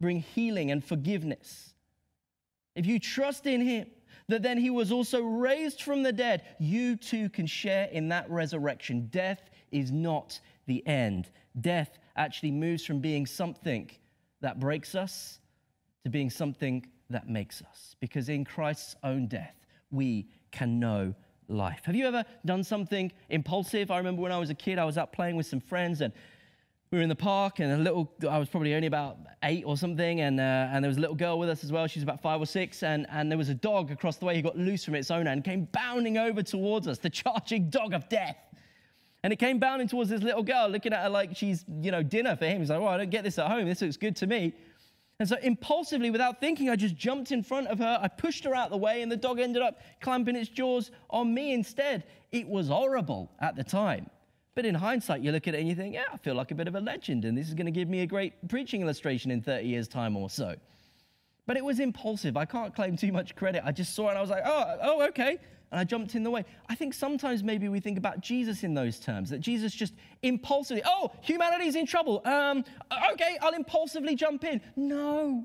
bring 0.00 0.20
healing 0.20 0.70
and 0.70 0.84
forgiveness, 0.84 1.74
if 2.76 2.86
you 2.86 2.98
trust 2.98 3.46
in 3.46 3.60
him, 3.60 3.86
that 4.28 4.42
then 4.42 4.56
he 4.56 4.70
was 4.70 4.90
also 4.90 5.22
raised 5.22 5.82
from 5.82 6.02
the 6.02 6.12
dead, 6.12 6.42
you 6.58 6.96
too 6.96 7.28
can 7.28 7.46
share 7.46 7.88
in 7.92 8.08
that 8.08 8.30
resurrection. 8.30 9.08
Death 9.10 9.50
is 9.70 9.90
not 9.90 10.38
the 10.66 10.86
end. 10.86 11.30
Death 11.60 11.98
actually 12.16 12.50
moves 12.50 12.84
from 12.84 13.00
being 13.00 13.26
something 13.26 13.90
that 14.40 14.60
breaks 14.60 14.94
us 14.94 15.40
to 16.04 16.10
being 16.10 16.30
something 16.30 16.86
that 17.10 17.28
makes 17.28 17.62
us. 17.62 17.96
Because 18.00 18.28
in 18.28 18.44
Christ's 18.44 18.96
own 19.02 19.26
death, 19.26 19.66
we 19.90 20.26
can 20.54 20.80
know 20.80 21.14
life. 21.48 21.82
Have 21.84 21.94
you 21.94 22.06
ever 22.06 22.24
done 22.46 22.64
something 22.64 23.12
impulsive? 23.28 23.90
I 23.90 23.98
remember 23.98 24.22
when 24.22 24.32
I 24.32 24.38
was 24.38 24.50
a 24.50 24.54
kid, 24.54 24.78
I 24.78 24.84
was 24.84 24.96
out 24.96 25.12
playing 25.12 25.36
with 25.36 25.46
some 25.46 25.60
friends 25.60 26.00
and 26.00 26.12
we 26.90 26.98
were 26.98 27.02
in 27.02 27.08
the 27.08 27.16
park 27.16 27.58
and 27.58 27.72
a 27.72 27.76
little, 27.76 28.10
I 28.28 28.38
was 28.38 28.48
probably 28.48 28.72
only 28.74 28.86
about 28.86 29.18
eight 29.42 29.64
or 29.66 29.76
something, 29.76 30.20
and, 30.20 30.38
uh, 30.38 30.70
and 30.70 30.82
there 30.82 30.88
was 30.88 30.96
a 30.96 31.00
little 31.00 31.16
girl 31.16 31.40
with 31.40 31.48
us 31.48 31.64
as 31.64 31.72
well. 31.72 31.86
She 31.88 31.98
was 31.98 32.04
about 32.04 32.22
five 32.22 32.40
or 32.40 32.46
six, 32.46 32.84
and, 32.84 33.06
and 33.10 33.30
there 33.30 33.36
was 33.36 33.48
a 33.48 33.54
dog 33.54 33.90
across 33.90 34.16
the 34.16 34.26
way 34.26 34.36
who 34.36 34.42
got 34.42 34.56
loose 34.56 34.84
from 34.84 34.94
its 34.94 35.10
owner 35.10 35.30
and 35.32 35.42
came 35.42 35.66
bounding 35.72 36.18
over 36.18 36.42
towards 36.42 36.86
us, 36.86 36.98
the 36.98 37.10
charging 37.10 37.68
dog 37.68 37.94
of 37.94 38.08
death. 38.08 38.36
And 39.24 39.32
it 39.32 39.36
came 39.36 39.58
bounding 39.58 39.88
towards 39.88 40.08
this 40.10 40.22
little 40.22 40.42
girl, 40.42 40.68
looking 40.68 40.92
at 40.92 41.02
her 41.02 41.08
like 41.08 41.36
she's, 41.36 41.64
you 41.80 41.90
know, 41.90 42.02
dinner 42.02 42.36
for 42.36 42.46
him. 42.46 42.60
He's 42.60 42.70
like, 42.70 42.78
well, 42.78 42.90
I 42.90 42.98
don't 42.98 43.10
get 43.10 43.24
this 43.24 43.38
at 43.38 43.50
home. 43.50 43.66
This 43.66 43.80
looks 43.82 43.96
good 43.96 44.14
to 44.16 44.26
me. 44.26 44.54
And 45.20 45.28
so, 45.28 45.36
impulsively, 45.42 46.10
without 46.10 46.40
thinking, 46.40 46.68
I 46.68 46.76
just 46.76 46.96
jumped 46.96 47.30
in 47.30 47.42
front 47.42 47.68
of 47.68 47.78
her. 47.78 47.98
I 48.02 48.08
pushed 48.08 48.44
her 48.44 48.54
out 48.54 48.70
the 48.70 48.76
way, 48.76 49.02
and 49.02 49.10
the 49.10 49.16
dog 49.16 49.38
ended 49.38 49.62
up 49.62 49.80
clamping 50.00 50.34
its 50.34 50.48
jaws 50.48 50.90
on 51.08 51.32
me 51.32 51.52
instead. 51.52 52.04
It 52.32 52.48
was 52.48 52.68
horrible 52.68 53.30
at 53.40 53.54
the 53.54 53.62
time. 53.62 54.10
But 54.56 54.66
in 54.66 54.74
hindsight, 54.74 55.20
you 55.20 55.30
look 55.30 55.46
at 55.46 55.54
it 55.54 55.60
and 55.60 55.68
you 55.68 55.74
think, 55.74 55.94
yeah, 55.94 56.04
I 56.12 56.16
feel 56.16 56.34
like 56.34 56.50
a 56.50 56.54
bit 56.54 56.66
of 56.66 56.74
a 56.74 56.80
legend, 56.80 57.24
and 57.24 57.38
this 57.38 57.48
is 57.48 57.54
going 57.54 57.66
to 57.66 57.72
give 57.72 57.88
me 57.88 58.00
a 58.00 58.06
great 58.06 58.48
preaching 58.48 58.82
illustration 58.82 59.30
in 59.30 59.40
30 59.40 59.66
years' 59.66 59.88
time 59.88 60.16
or 60.16 60.28
so. 60.30 60.56
But 61.46 61.56
it 61.56 61.64
was 61.64 61.78
impulsive. 61.78 62.36
I 62.36 62.44
can't 62.44 62.74
claim 62.74 62.96
too 62.96 63.12
much 63.12 63.36
credit. 63.36 63.62
I 63.64 63.70
just 63.70 63.94
saw 63.94 64.08
it 64.08 64.10
and 64.10 64.18
I 64.18 64.20
was 64.20 64.30
like, 64.30 64.44
oh, 64.46 64.76
oh, 64.82 65.06
okay 65.08 65.38
and 65.74 65.80
I 65.80 65.82
jumped 65.82 66.14
in 66.14 66.22
the 66.22 66.30
way. 66.30 66.44
I 66.68 66.76
think 66.76 66.94
sometimes 66.94 67.42
maybe 67.42 67.68
we 67.68 67.80
think 67.80 67.98
about 67.98 68.20
Jesus 68.20 68.62
in 68.62 68.74
those 68.74 69.00
terms, 69.00 69.28
that 69.30 69.40
Jesus 69.40 69.74
just 69.74 69.92
impulsively, 70.22 70.84
oh, 70.86 71.10
humanity's 71.20 71.74
in 71.74 71.84
trouble. 71.84 72.22
Um, 72.24 72.64
okay, 73.12 73.36
I'll 73.42 73.54
impulsively 73.54 74.14
jump 74.14 74.44
in. 74.44 74.60
No. 74.76 75.44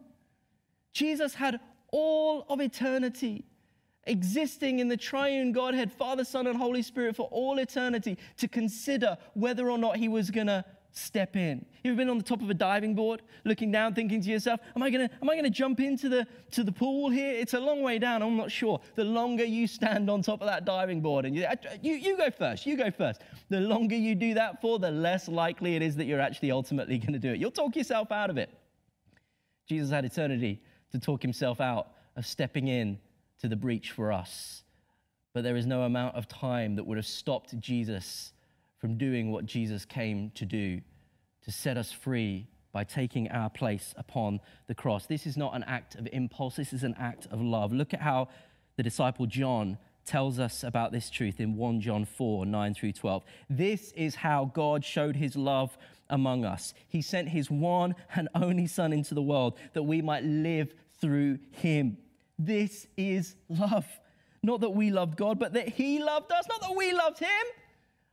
Jesus 0.94 1.34
had 1.34 1.60
all 1.92 2.46
of 2.48 2.62
eternity 2.62 3.44
existing 4.04 4.78
in 4.78 4.88
the 4.88 4.98
triune 4.98 5.52
Godhead, 5.52 5.92
Father, 5.92 6.24
Son, 6.24 6.46
and 6.46 6.56
Holy 6.56 6.84
Spirit 6.84 7.16
for 7.16 7.28
all 7.32 7.58
eternity 7.58 8.20
to 8.38 8.48
consider 8.48 9.18
whether 9.34 9.72
or 9.72 9.80
not 9.80 9.98
he 9.98 10.10
was 10.10 10.30
going 10.30 10.46
to 10.46 10.64
step 10.92 11.36
in. 11.36 11.66
You've 11.84 11.98
been 11.98 12.10
on 12.10 12.18
the 12.18 12.24
top 12.24 12.42
of 12.42 12.50
a 12.50 12.54
diving 12.54 12.96
board, 12.96 13.22
looking 13.46 13.72
down, 13.72 13.94
thinking 13.94 14.22
to 14.22 14.30
yourself, 14.30 14.60
Am 14.76 14.84
I 14.84 14.90
gonna, 14.90 15.10
am 15.22 15.30
I 15.30 15.36
gonna 15.36 15.50
jump 15.50 15.80
into 15.80 16.10
the 16.10 16.28
to 16.52 16.64
the 16.64 16.72
pool 16.72 17.10
here? 17.10 17.32
It's 17.34 17.54
a 17.54 17.60
long 17.60 17.82
way 17.82 18.00
down, 18.00 18.22
I'm 18.22 18.38
not 18.38 18.52
sure. 18.52 18.82
The 18.96 19.04
longer 19.04 19.46
you 19.46 19.68
stand 19.68 20.10
on 20.10 20.22
top 20.22 20.42
of 20.42 20.48
that 20.48 20.66
diving 20.66 21.02
board, 21.02 21.26
and 21.26 21.36
you, 21.36 21.46
uh, 21.46 21.52
uh, 21.52 21.76
you, 21.82 21.94
you 21.94 22.18
go 22.18 22.30
first, 22.32 22.66
you 22.66 22.76
go 22.76 22.92
first. 22.92 23.22
The 23.50 23.60
longer 23.60 23.96
you 23.96 24.16
do 24.16 24.34
that 24.34 24.62
for, 24.62 24.80
the 24.80 24.92
less 24.92 25.28
likely 25.28 25.76
it 25.76 25.82
is 25.82 25.96
that 25.98 26.06
you're 26.06 26.22
actually 26.22 26.52
ultimately 26.52 26.98
gonna 27.06 27.20
do 27.20 27.32
it. 27.32 27.40
You'll 27.40 27.52
talk 27.52 27.76
yourself 27.76 28.12
out 28.12 28.30
of 28.30 28.38
it. 28.38 28.50
Jesus 29.68 29.92
had 29.92 30.06
eternity 30.06 30.62
to 30.92 31.00
talk 31.00 31.22
himself 31.22 31.62
out 31.62 31.92
of 32.16 32.26
stepping 32.26 32.68
in 32.68 33.00
to 33.42 33.48
the 33.48 33.56
breach 33.56 33.92
for 33.92 34.12
us. 34.12 34.64
But 35.34 35.44
there 35.44 35.56
is 35.56 35.68
no 35.68 35.84
amount 35.84 36.16
of 36.16 36.28
time 36.28 36.76
that 36.76 36.86
would 36.86 36.98
have 36.98 37.06
stopped 37.06 37.58
Jesus 37.60 38.34
from 38.80 38.98
doing 38.98 39.32
what 39.32 39.46
Jesus 39.46 39.86
came 39.86 40.32
to 40.32 40.46
do 40.46 40.82
to 41.44 41.52
set 41.52 41.78
us 41.78 41.92
free 41.92 42.48
by 42.72 42.84
taking 42.84 43.30
our 43.32 43.50
place 43.50 43.94
upon 43.98 44.40
the 44.68 44.76
cross. 44.76 45.06
This 45.06 45.26
is 45.26 45.38
not 45.38 45.56
an 45.56 45.64
act 45.64 45.96
of 45.96 46.08
impulse, 46.12 46.56
this 46.56 46.74
is 46.74 46.84
an 46.84 46.96
act 47.00 47.28
of 47.32 47.42
love. 47.42 47.74
Look 47.74 47.94
at 47.94 48.02
how 48.02 48.30
the 48.78 48.84
disciple 48.84 49.26
John 49.26 49.78
tells 50.06 50.40
us 50.40 50.64
about 50.64 50.92
this 50.92 51.10
truth 51.10 51.40
in 51.40 51.56
1 51.56 51.82
John 51.82 52.06
4 52.06 52.46
9 52.46 52.74
through 52.74 52.94
12. 52.94 53.24
This 53.50 53.92
is 53.92 54.16
how 54.16 54.52
God 54.54 54.84
showed 54.84 55.16
his 55.16 55.36
love 55.36 55.78
among 56.10 56.46
us. 56.46 56.74
He 56.88 57.02
sent 57.02 57.30
his 57.30 57.52
one 57.52 57.96
and 58.16 58.30
only 58.34 58.68
Son 58.68 58.94
into 58.94 59.14
the 59.14 59.22
world 59.22 59.58
that 59.74 59.84
we 59.84 60.02
might 60.02 60.24
live 60.24 60.74
through 61.00 61.40
him. 61.52 61.98
This 62.38 62.88
is 62.98 63.36
love. 63.50 63.86
Not 64.42 64.62
that 64.62 64.70
we 64.70 64.90
loved 64.90 65.18
God, 65.18 65.38
but 65.38 65.54
that 65.54 65.70
he 65.70 66.02
loved 66.02 66.32
us. 66.32 66.46
Not 66.48 66.62
that 66.62 66.76
we 66.76 66.94
loved 66.94 67.20
him, 67.20 67.28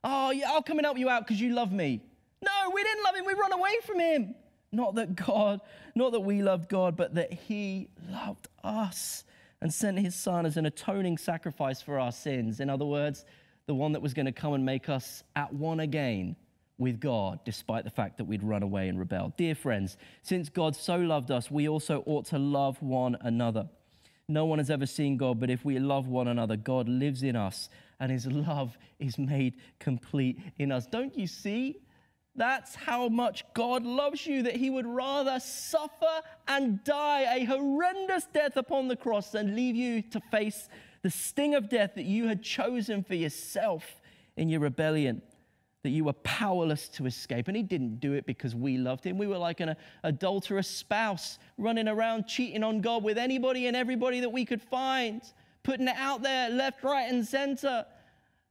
Oh, 0.09 0.31
yeah, 0.31 0.49
I'll 0.51 0.63
come 0.63 0.77
and 0.77 0.85
help 0.85 0.97
you 0.97 1.09
out 1.09 1.27
because 1.27 1.41
you 1.41 1.53
love 1.53 1.73
me. 1.73 2.01
No, 2.41 2.71
we 2.73 2.81
didn't 2.81 3.03
love 3.03 3.15
him. 3.15 3.25
We 3.25 3.33
run 3.33 3.51
away 3.51 3.73
from 3.85 3.99
him. 3.99 4.35
Not 4.71 4.95
that 4.95 5.17
God, 5.17 5.59
not 5.95 6.13
that 6.13 6.21
we 6.21 6.41
loved 6.41 6.69
God, 6.69 6.95
but 6.95 7.15
that 7.15 7.33
he 7.33 7.89
loved 8.09 8.47
us 8.63 9.25
and 9.61 9.73
sent 9.73 9.99
his 9.99 10.15
son 10.15 10.45
as 10.45 10.55
an 10.55 10.65
atoning 10.65 11.17
sacrifice 11.17 11.81
for 11.81 11.99
our 11.99 12.13
sins. 12.13 12.61
In 12.61 12.69
other 12.69 12.85
words, 12.85 13.25
the 13.65 13.75
one 13.75 13.91
that 13.91 14.01
was 14.01 14.13
going 14.13 14.27
to 14.27 14.31
come 14.31 14.53
and 14.53 14.65
make 14.65 14.87
us 14.87 15.23
at 15.35 15.51
one 15.51 15.81
again 15.81 16.37
with 16.77 17.01
God, 17.01 17.39
despite 17.43 17.83
the 17.83 17.89
fact 17.89 18.17
that 18.17 18.25
we'd 18.25 18.43
run 18.43 18.63
away 18.63 18.87
and 18.87 18.97
rebelled. 18.97 19.35
Dear 19.35 19.55
friends, 19.55 19.97
since 20.21 20.47
God 20.47 20.73
so 20.73 20.95
loved 20.95 21.31
us, 21.31 21.51
we 21.51 21.67
also 21.67 22.01
ought 22.05 22.27
to 22.27 22.39
love 22.39 22.81
one 22.81 23.17
another. 23.19 23.67
No 24.29 24.45
one 24.45 24.59
has 24.59 24.69
ever 24.69 24.85
seen 24.85 25.17
God, 25.17 25.39
but 25.39 25.49
if 25.49 25.65
we 25.65 25.79
love 25.79 26.07
one 26.07 26.29
another, 26.29 26.55
God 26.55 26.87
lives 26.87 27.23
in 27.23 27.35
us 27.35 27.67
and 27.99 28.11
his 28.11 28.27
love 28.27 28.77
is 28.99 29.17
made 29.17 29.55
complete 29.79 30.39
in 30.57 30.71
us. 30.71 30.85
Don't 30.85 31.17
you 31.17 31.27
see? 31.27 31.77
That's 32.35 32.75
how 32.75 33.09
much 33.09 33.43
God 33.55 33.83
loves 33.83 34.27
you, 34.27 34.43
that 34.43 34.55
he 34.55 34.69
would 34.69 34.85
rather 34.85 35.39
suffer 35.39 36.21
and 36.47 36.83
die 36.83 37.35
a 37.35 37.45
horrendous 37.45 38.27
death 38.31 38.57
upon 38.57 38.87
the 38.87 38.95
cross 38.95 39.31
than 39.31 39.55
leave 39.55 39.75
you 39.75 40.03
to 40.03 40.21
face 40.31 40.69
the 41.01 41.09
sting 41.09 41.55
of 41.55 41.67
death 41.67 41.95
that 41.95 42.05
you 42.05 42.27
had 42.27 42.43
chosen 42.43 43.03
for 43.03 43.15
yourself 43.15 44.01
in 44.35 44.49
your 44.49 44.59
rebellion, 44.59 45.23
that 45.81 45.89
you 45.89 46.03
were 46.03 46.13
powerless 46.13 46.89
to 46.89 47.07
escape. 47.07 47.47
And 47.47 47.57
he 47.57 47.63
didn't 47.63 47.99
do 47.99 48.13
it 48.13 48.27
because 48.27 48.53
we 48.53 48.77
loved 48.77 49.03
him. 49.03 49.17
We 49.17 49.25
were 49.25 49.37
like 49.39 49.59
an 49.59 49.75
adulterous 50.03 50.67
spouse 50.67 51.39
running 51.57 51.87
around 51.87 52.27
cheating 52.27 52.63
on 52.63 52.81
God 52.81 53.03
with 53.03 53.17
anybody 53.17 53.65
and 53.65 53.75
everybody 53.75 54.19
that 54.19 54.29
we 54.29 54.45
could 54.45 54.61
find 54.61 55.23
putting 55.67 55.89
it 55.89 55.97
out 55.97 56.21
there 56.21 56.49
left, 56.49 56.81
right, 56.81 57.11
and 57.11 57.27
center. 57.27 57.85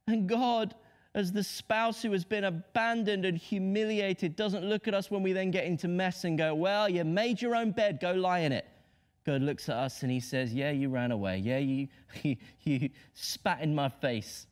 And 0.05 0.29
God, 0.29 0.75
as 1.15 1.31
the 1.31 1.43
spouse 1.43 2.03
who 2.03 2.11
has 2.11 2.23
been 2.23 2.43
abandoned 2.43 3.25
and 3.25 3.35
humiliated, 3.35 4.35
doesn't 4.35 4.63
look 4.63 4.87
at 4.87 4.93
us 4.93 5.09
when 5.09 5.23
we 5.23 5.33
then 5.33 5.49
get 5.49 5.65
into 5.65 5.87
mess 5.87 6.25
and 6.25 6.37
go, 6.37 6.53
Well, 6.53 6.87
you 6.87 7.03
made 7.03 7.41
your 7.41 7.55
own 7.55 7.71
bed, 7.71 7.99
go 7.99 8.11
lie 8.11 8.39
in 8.39 8.51
it. 8.51 8.67
God 9.25 9.41
looks 9.41 9.67
at 9.67 9.77
us 9.77 10.03
and 10.03 10.11
he 10.11 10.19
says, 10.19 10.53
Yeah, 10.53 10.69
you 10.69 10.89
ran 10.89 11.11
away. 11.11 11.39
Yeah, 11.39 11.57
you, 11.57 11.87
you, 12.21 12.35
you 12.61 12.89
spat 13.15 13.61
in 13.61 13.73
my 13.73 13.89
face. 13.89 14.45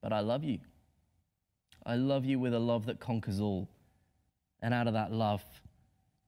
But 0.00 0.12
I 0.12 0.20
love 0.20 0.44
you. 0.44 0.60
I 1.84 1.96
love 1.96 2.24
you 2.24 2.38
with 2.38 2.54
a 2.54 2.60
love 2.60 2.86
that 2.86 3.00
conquers 3.00 3.40
all. 3.40 3.68
And 4.62 4.72
out 4.72 4.86
of 4.86 4.92
that 4.92 5.10
love, 5.10 5.42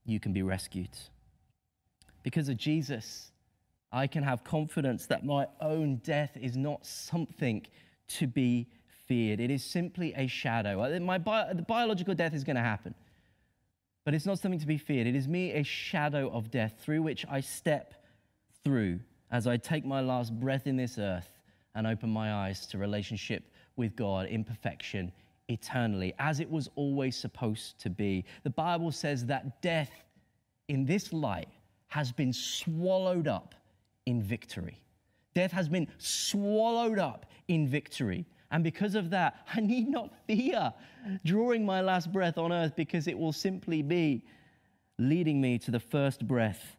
you 0.04 0.18
can 0.18 0.32
be 0.32 0.42
rescued. 0.42 0.90
Because 2.24 2.48
of 2.48 2.56
Jesus, 2.56 3.30
I 3.92 4.06
can 4.06 4.22
have 4.22 4.44
confidence 4.44 5.06
that 5.06 5.24
my 5.24 5.46
own 5.60 5.96
death 5.96 6.36
is 6.40 6.56
not 6.56 6.84
something 6.84 7.66
to 8.08 8.26
be 8.26 8.68
feared. 9.06 9.40
It 9.40 9.50
is 9.50 9.64
simply 9.64 10.12
a 10.16 10.26
shadow. 10.26 10.82
Uh, 10.82 11.00
my 11.00 11.18
bio, 11.18 11.54
the 11.54 11.62
biological 11.62 12.14
death 12.14 12.34
is 12.34 12.44
going 12.44 12.56
to 12.56 12.62
happen, 12.62 12.94
but 14.04 14.14
it's 14.14 14.26
not 14.26 14.38
something 14.38 14.60
to 14.60 14.66
be 14.66 14.78
feared. 14.78 15.06
It 15.06 15.14
is 15.14 15.28
me 15.28 15.52
a 15.52 15.62
shadow 15.62 16.30
of 16.30 16.50
death 16.50 16.74
through 16.80 17.02
which 17.02 17.24
I 17.30 17.40
step 17.40 17.94
through 18.64 19.00
as 19.30 19.46
I 19.46 19.56
take 19.56 19.84
my 19.84 20.00
last 20.00 20.38
breath 20.38 20.66
in 20.66 20.76
this 20.76 20.98
earth 20.98 21.30
and 21.74 21.86
open 21.86 22.10
my 22.10 22.32
eyes 22.32 22.66
to 22.68 22.78
relationship 22.78 23.44
with 23.76 23.94
God 23.96 24.26
in 24.26 24.44
perfection 24.44 25.12
eternally, 25.48 26.12
as 26.18 26.40
it 26.40 26.50
was 26.50 26.68
always 26.74 27.16
supposed 27.16 27.78
to 27.80 27.90
be. 27.90 28.24
The 28.42 28.50
Bible 28.50 28.90
says 28.90 29.26
that 29.26 29.62
death 29.62 29.90
in 30.68 30.84
this 30.84 31.12
light 31.12 31.48
has 31.88 32.10
been 32.10 32.32
swallowed 32.32 33.28
up 33.28 33.54
in 34.06 34.22
victory. 34.22 34.80
Death 35.34 35.52
has 35.52 35.68
been 35.68 35.88
swallowed 35.98 36.98
up 36.98 37.26
in 37.48 37.68
victory. 37.68 38.24
And 38.50 38.64
because 38.64 38.94
of 38.94 39.10
that, 39.10 39.46
I 39.54 39.60
need 39.60 39.88
not 39.88 40.10
fear 40.26 40.72
drawing 41.24 41.66
my 41.66 41.80
last 41.82 42.12
breath 42.12 42.38
on 42.38 42.52
earth 42.52 42.74
because 42.74 43.06
it 43.06 43.18
will 43.18 43.32
simply 43.32 43.82
be 43.82 44.24
leading 44.98 45.40
me 45.40 45.58
to 45.58 45.70
the 45.70 45.80
first 45.80 46.26
breath 46.26 46.76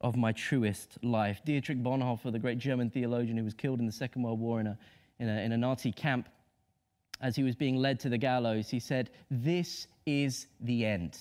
of 0.00 0.16
my 0.16 0.32
truest 0.32 0.96
life. 1.02 1.40
Dietrich 1.44 1.82
Bonhoeffer, 1.82 2.32
the 2.32 2.38
great 2.38 2.58
German 2.58 2.88
theologian 2.88 3.36
who 3.36 3.44
was 3.44 3.54
killed 3.54 3.80
in 3.80 3.86
the 3.86 3.92
Second 3.92 4.22
World 4.22 4.40
War 4.40 4.60
in 4.60 4.68
a, 4.68 4.78
in 5.18 5.28
a, 5.28 5.40
in 5.42 5.52
a 5.52 5.56
Nazi 5.58 5.92
camp, 5.92 6.28
as 7.20 7.34
he 7.34 7.42
was 7.42 7.56
being 7.56 7.76
led 7.76 7.98
to 8.00 8.08
the 8.08 8.18
gallows, 8.18 8.70
he 8.70 8.78
said, 8.78 9.10
This 9.30 9.88
is 10.06 10.46
the 10.60 10.86
end. 10.86 11.18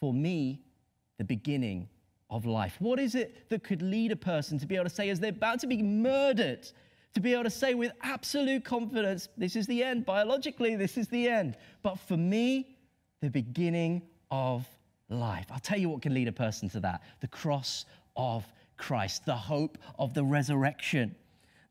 For 0.00 0.12
me, 0.12 0.62
the 1.18 1.24
beginning 1.24 1.88
of 2.32 2.46
life. 2.46 2.76
What 2.80 2.98
is 2.98 3.14
it 3.14 3.48
that 3.50 3.62
could 3.62 3.82
lead 3.82 4.10
a 4.10 4.16
person 4.16 4.58
to 4.58 4.66
be 4.66 4.74
able 4.74 4.86
to 4.86 4.90
say, 4.90 5.10
as 5.10 5.20
they're 5.20 5.30
about 5.30 5.60
to 5.60 5.66
be 5.66 5.82
murdered, 5.82 6.66
to 7.14 7.20
be 7.20 7.34
able 7.34 7.44
to 7.44 7.50
say 7.50 7.74
with 7.74 7.92
absolute 8.02 8.64
confidence, 8.64 9.28
This 9.36 9.54
is 9.54 9.66
the 9.66 9.84
end. 9.84 10.06
Biologically, 10.06 10.74
this 10.74 10.96
is 10.96 11.08
the 11.08 11.28
end. 11.28 11.56
But 11.82 11.98
for 12.00 12.16
me, 12.16 12.78
the 13.20 13.28
beginning 13.28 14.02
of 14.30 14.66
life. 15.10 15.46
I'll 15.50 15.60
tell 15.60 15.78
you 15.78 15.90
what 15.90 16.00
can 16.00 16.14
lead 16.14 16.26
a 16.26 16.32
person 16.32 16.70
to 16.70 16.80
that 16.80 17.02
the 17.20 17.28
cross 17.28 17.84
of 18.16 18.50
Christ, 18.78 19.26
the 19.26 19.36
hope 19.36 19.76
of 19.98 20.14
the 20.14 20.24
resurrection. 20.24 21.14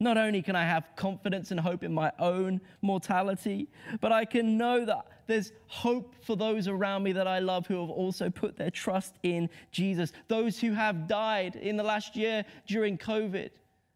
Not 0.01 0.17
only 0.17 0.41
can 0.41 0.55
I 0.55 0.65
have 0.65 0.89
confidence 0.95 1.51
and 1.51 1.59
hope 1.59 1.83
in 1.83 1.93
my 1.93 2.11
own 2.17 2.59
mortality, 2.81 3.69
but 3.99 4.11
I 4.11 4.25
can 4.25 4.57
know 4.57 4.83
that 4.83 5.05
there's 5.27 5.51
hope 5.67 6.15
for 6.23 6.35
those 6.35 6.67
around 6.67 7.03
me 7.03 7.11
that 7.11 7.27
I 7.27 7.37
love 7.37 7.67
who 7.67 7.79
have 7.79 7.91
also 7.91 8.31
put 8.31 8.57
their 8.57 8.71
trust 8.71 9.13
in 9.21 9.47
Jesus. 9.71 10.11
Those 10.27 10.59
who 10.59 10.71
have 10.73 11.07
died 11.07 11.55
in 11.55 11.77
the 11.77 11.83
last 11.83 12.15
year 12.15 12.43
during 12.65 12.97
COVID, 12.97 13.51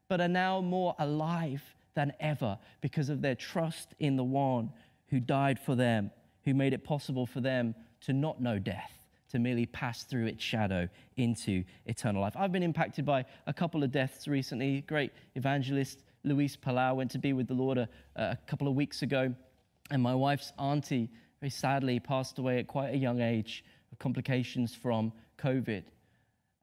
but 0.07 0.21
are 0.21 0.27
now 0.27 0.61
more 0.61 0.93
alive 0.99 1.63
than 1.95 2.13
ever 2.19 2.59
because 2.81 3.09
of 3.09 3.23
their 3.23 3.33
trust 3.33 3.95
in 3.97 4.15
the 4.15 4.23
one 4.23 4.71
who 5.07 5.19
died 5.19 5.57
for 5.57 5.73
them, 5.73 6.11
who 6.43 6.53
made 6.53 6.73
it 6.73 6.83
possible 6.83 7.25
for 7.25 7.41
them 7.41 7.73
to 8.01 8.13
not 8.13 8.39
know 8.39 8.59
death 8.59 8.94
to 9.35 9.39
merely 9.39 9.65
pass 9.65 10.03
through 10.03 10.27
its 10.27 10.41
shadow 10.41 10.87
into 11.17 11.61
eternal 11.87 12.21
life. 12.21 12.37
I've 12.37 12.53
been 12.53 12.63
impacted 12.63 13.05
by 13.05 13.25
a 13.47 13.53
couple 13.53 13.83
of 13.83 13.91
deaths 13.91 14.29
recently. 14.29 14.79
Great 14.87 15.11
evangelist 15.35 16.03
Luis 16.23 16.55
Palau 16.55 16.95
went 16.95 17.11
to 17.11 17.19
be 17.19 17.33
with 17.33 17.49
the 17.49 17.53
Lord 17.53 17.77
a, 17.77 17.89
a 18.15 18.37
couple 18.47 18.69
of 18.69 18.75
weeks 18.75 19.01
ago, 19.01 19.35
and 19.91 20.01
my 20.01 20.15
wife's 20.15 20.53
auntie 20.57 21.09
very 21.41 21.49
sadly 21.49 21.99
passed 21.99 22.39
away 22.39 22.59
at 22.59 22.67
quite 22.67 22.93
a 22.93 22.97
young 22.97 23.19
age 23.19 23.65
of 23.91 23.99
complications 23.99 24.73
from 24.73 25.11
COVID. 25.37 25.83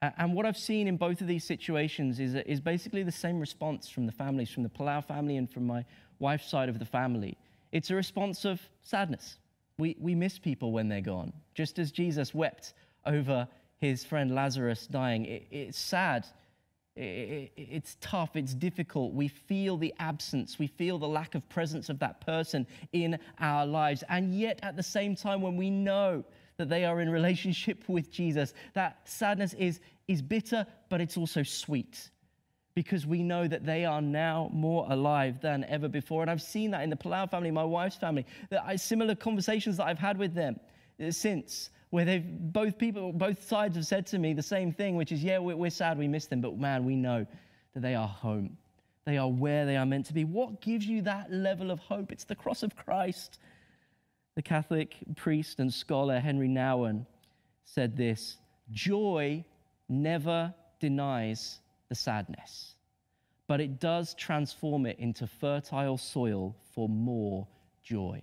And 0.01 0.35
what 0.35 0.47
I've 0.47 0.57
seen 0.57 0.89
in 0.89 0.97
both 0.97 1.21
of 1.21 1.27
these 1.27 1.45
situations 1.45 2.21
is, 2.21 2.35
is 2.35 2.59
basically 2.59 3.03
the 3.03 3.13
same 3.13 3.39
response 3.39 3.87
from 3.87 4.07
the 4.07 4.13
families, 4.13 4.49
from 4.49 4.63
the 4.63 4.71
Palau 4.71 5.05
family 5.05 5.37
and 5.37 5.49
from 5.49 5.67
my 5.67 5.85
wife's 6.21 6.49
side 6.49 6.71
of 6.71 6.79
the 6.79 6.87
family. 6.87 7.37
It's 7.71 7.91
a 7.91 7.95
response 7.95 8.47
of 8.47 8.63
sadness, 8.83 9.37
we, 9.83 9.97
we 9.99 10.15
miss 10.15 10.39
people 10.39 10.71
when 10.71 10.89
they're 10.89 11.01
gone. 11.01 11.33
Just 11.55 11.81
as 11.81 11.91
Jesus 11.91 12.33
wept 12.33 12.75
over 13.05 13.49
his 13.79 14.05
friend 14.05 14.33
Lazarus 14.33 14.87
dying, 14.87 15.27
it, 15.27 15.49
it's 15.51 15.77
sad. 15.77 16.25
It, 16.95 17.01
it, 17.01 17.53
it's 17.57 17.97
tough. 18.01 18.37
It's 18.37 18.55
difficult. 18.55 19.13
We 19.13 19.27
feel 19.27 19.77
the 19.77 19.93
absence. 19.99 20.57
We 20.57 20.69
feel 20.69 20.99
the 20.99 21.09
lack 21.09 21.35
of 21.35 21.49
presence 21.49 21.89
of 21.89 21.99
that 21.99 22.25
person 22.25 22.65
in 22.93 23.19
our 23.41 23.67
lives. 23.67 24.05
And 24.09 24.33
yet, 24.33 24.61
at 24.63 24.77
the 24.77 24.85
same 24.85 25.17
time, 25.17 25.43
when 25.43 25.57
we 25.57 25.69
know 25.69 26.25
that 26.59 26.69
they 26.69 26.85
are 26.85 27.01
in 27.01 27.11
relationship 27.11 27.83
with 27.89 28.09
Jesus, 28.09 28.55
that 28.75 29.01
sadness 29.09 29.53
is, 29.55 29.81
is 30.07 30.23
bitter, 30.23 30.65
but 30.91 31.01
it's 31.01 31.17
also 31.17 31.43
sweet 31.43 32.09
because 32.75 33.07
we 33.07 33.23
know 33.23 33.47
that 33.47 33.67
they 33.67 33.85
are 33.85 34.01
now 34.01 34.51
more 34.53 34.87
alive 34.89 35.41
than 35.41 35.65
ever 35.65 35.89
before. 35.89 36.23
And 36.23 36.31
I've 36.31 36.43
seen 36.43 36.71
that 36.71 36.83
in 36.83 36.91
the 36.91 36.97
Palau 36.97 37.31
family, 37.31 37.51
my 37.51 37.65
wife's 37.65 37.97
family, 37.97 38.27
that 38.51 38.63
I, 38.65 38.77
similar 38.77 39.15
conversations 39.15 39.77
that 39.77 39.87
I've 39.87 39.99
had 39.99 40.17
with 40.17 40.35
them 40.35 40.59
uh, 41.05 41.11
since, 41.11 41.71
where 41.91 42.05
they've 42.05 42.25
both 42.25 42.79
people, 42.79 43.13
both 43.13 43.47
sides 43.47 43.77
have 43.77 43.87
said 43.87 44.07
to 44.07 44.19
me 44.19 44.33
the 44.33 44.43
same 44.43 44.73
thing, 44.73 44.97
which 44.97 45.13
is, 45.13 45.23
yeah, 45.23 45.39
we're, 45.39 45.57
we're 45.57 45.71
sad 45.71 45.99
we 45.99 46.09
miss 46.09 46.27
them, 46.27 46.41
but 46.41 46.59
man, 46.59 46.85
we 46.85 46.97
know 46.97 47.27
that 47.75 47.81
they 47.81 47.95
are 47.95 48.09
home. 48.09 48.57
They 49.05 49.19
are 49.19 49.29
where 49.29 49.67
they 49.67 49.77
are 49.77 49.87
meant 49.87 50.07
to 50.07 50.15
be. 50.15 50.25
What 50.25 50.61
gives 50.61 50.87
you 50.87 51.03
that 51.03 51.31
level 51.31 51.71
of 51.71 51.81
hope? 51.81 52.13
It's 52.13 52.25
the 52.25 52.37
cross 52.37 52.63
of 52.63 52.75
Christ. 52.77 53.39
The 54.35 54.43
Catholic 54.43 54.97
priest 55.17 55.61
and 55.61 55.73
scholar 55.73 56.21
Henry 56.21 56.49
Nouwen 56.49 57.05
said 57.65 57.97
this 57.97 58.39
Joy 58.71 59.45
never 59.89 60.55
denies 60.81 61.61
the 61.93 61.97
sadness, 61.97 62.77
but 63.47 63.61
it 63.61 63.79
does 63.79 64.15
transform 64.15 64.87
it 64.87 64.99
into 64.99 65.27
fertile 65.27 65.99
soil 65.99 66.57
for 66.75 66.89
more 66.89 67.47
joy. 67.83 68.23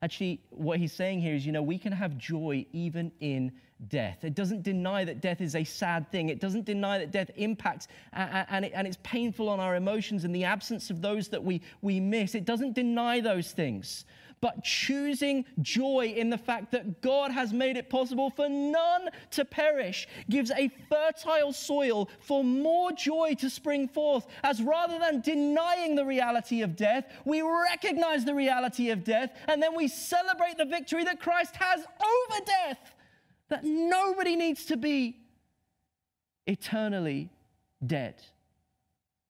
Actually, 0.00 0.40
what 0.48 0.78
he's 0.78 0.94
saying 0.94 1.20
here 1.20 1.34
is, 1.34 1.44
you 1.44 1.52
know, 1.52 1.60
we 1.60 1.76
can 1.76 1.92
have 1.92 2.16
joy 2.16 2.64
even 2.72 3.12
in 3.20 3.52
death. 3.88 4.24
It 4.24 4.34
doesn't 4.34 4.62
deny 4.62 5.04
that 5.04 5.20
death 5.20 5.42
is 5.42 5.54
a 5.54 5.64
sad 5.64 6.10
thing. 6.10 6.30
It 6.30 6.40
doesn't 6.40 6.64
deny 6.64 6.96
that 6.96 7.10
death 7.10 7.30
impacts 7.36 7.88
and, 8.14 8.64
and 8.64 8.86
it's 8.86 8.96
painful 9.02 9.50
on 9.50 9.60
our 9.60 9.76
emotions 9.76 10.24
and 10.24 10.34
the 10.34 10.44
absence 10.44 10.88
of 10.88 11.02
those 11.02 11.28
that 11.28 11.44
we, 11.44 11.60
we 11.82 12.00
miss. 12.00 12.34
It 12.34 12.46
doesn't 12.46 12.72
deny 12.74 13.20
those 13.20 13.52
things 13.52 14.06
but 14.40 14.64
choosing 14.64 15.44
joy 15.60 16.14
in 16.16 16.30
the 16.30 16.38
fact 16.38 16.72
that 16.72 17.02
God 17.02 17.30
has 17.30 17.52
made 17.52 17.76
it 17.76 17.90
possible 17.90 18.30
for 18.30 18.48
none 18.48 19.10
to 19.32 19.44
perish 19.44 20.08
gives 20.30 20.50
a 20.50 20.70
fertile 20.88 21.52
soil 21.52 22.08
for 22.20 22.42
more 22.42 22.90
joy 22.92 23.34
to 23.38 23.50
spring 23.50 23.86
forth. 23.86 24.26
As 24.42 24.62
rather 24.62 24.98
than 24.98 25.20
denying 25.20 25.94
the 25.94 26.04
reality 26.04 26.62
of 26.62 26.74
death, 26.74 27.04
we 27.24 27.42
recognize 27.42 28.24
the 28.24 28.34
reality 28.34 28.90
of 28.90 29.04
death 29.04 29.30
and 29.46 29.62
then 29.62 29.74
we 29.74 29.88
celebrate 29.88 30.56
the 30.56 30.64
victory 30.64 31.04
that 31.04 31.20
Christ 31.20 31.56
has 31.56 31.80
over 31.80 32.44
death. 32.44 32.78
That 33.48 33.64
nobody 33.64 34.36
needs 34.36 34.64
to 34.66 34.76
be 34.76 35.16
eternally 36.46 37.30
dead. 37.84 38.14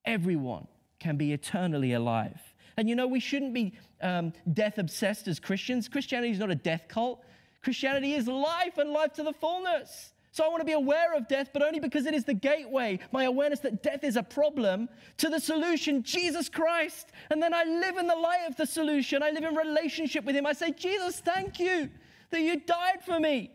Everyone 0.04 0.68
can 0.98 1.16
be 1.16 1.32
eternally 1.32 1.94
alive. 1.94 2.38
And 2.76 2.88
you 2.88 2.94
know, 2.94 3.06
we 3.06 3.20
shouldn't 3.20 3.54
be 3.54 3.74
um, 4.02 4.32
death 4.52 4.78
obsessed 4.78 5.28
as 5.28 5.38
Christians. 5.38 5.88
Christianity 5.88 6.32
is 6.32 6.38
not 6.38 6.50
a 6.50 6.54
death 6.54 6.84
cult, 6.88 7.24
Christianity 7.62 8.14
is 8.14 8.26
life 8.26 8.78
and 8.78 8.90
life 8.90 9.12
to 9.14 9.22
the 9.22 9.32
fullness. 9.32 10.12
So 10.32 10.44
I 10.44 10.48
want 10.48 10.60
to 10.60 10.64
be 10.64 10.72
aware 10.72 11.14
of 11.14 11.26
death, 11.26 11.50
but 11.52 11.60
only 11.60 11.80
because 11.80 12.06
it 12.06 12.14
is 12.14 12.24
the 12.24 12.34
gateway, 12.34 13.00
my 13.10 13.24
awareness 13.24 13.58
that 13.60 13.82
death 13.82 14.04
is 14.04 14.16
a 14.16 14.22
problem, 14.22 14.88
to 15.18 15.28
the 15.28 15.40
solution, 15.40 16.04
Jesus 16.04 16.48
Christ. 16.48 17.10
And 17.30 17.42
then 17.42 17.52
I 17.52 17.64
live 17.64 17.96
in 17.96 18.06
the 18.06 18.14
light 18.14 18.46
of 18.48 18.54
the 18.54 18.64
solution. 18.64 19.24
I 19.24 19.30
live 19.30 19.42
in 19.42 19.56
relationship 19.56 20.24
with 20.24 20.36
Him. 20.36 20.46
I 20.46 20.52
say, 20.52 20.70
Jesus, 20.70 21.18
thank 21.18 21.58
you 21.58 21.90
that 22.30 22.40
you 22.40 22.60
died 22.60 23.02
for 23.04 23.18
me. 23.18 23.50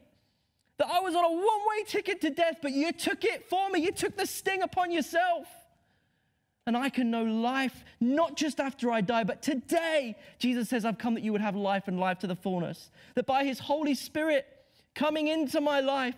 That 0.77 0.89
I 0.91 0.99
was 0.99 1.15
on 1.15 1.23
a 1.23 1.31
one 1.31 1.41
way 1.41 1.85
ticket 1.87 2.19
to 2.21 2.29
death, 2.29 2.57
but 2.61 2.71
you 2.71 2.91
took 2.91 3.23
it 3.23 3.49
for 3.49 3.69
me. 3.69 3.79
You 3.79 3.93
took 3.93 4.17
the 4.17 4.25
sting 4.25 4.61
upon 4.61 4.91
yourself 4.91 5.47
and 6.67 6.75
I 6.75 6.89
can 6.89 7.11
know 7.11 7.23
life 7.23 7.83
not 7.99 8.35
just 8.35 8.59
after 8.59 8.91
I 8.91 9.01
die, 9.01 9.23
but 9.23 9.41
today. 9.41 10.17
Jesus 10.39 10.67
says, 10.69 10.83
I've 10.83 10.97
come 10.97 11.13
that 11.13 11.23
you 11.23 11.31
would 11.31 11.41
have 11.41 11.55
life 11.55 11.87
and 11.87 11.99
life 11.99 12.19
to 12.19 12.27
the 12.27 12.35
fullness. 12.35 12.89
That 13.13 13.27
by 13.27 13.43
His 13.43 13.59
Holy 13.59 13.93
Spirit 13.93 14.47
coming 14.95 15.27
into 15.27 15.61
my 15.61 15.79
life, 15.79 16.15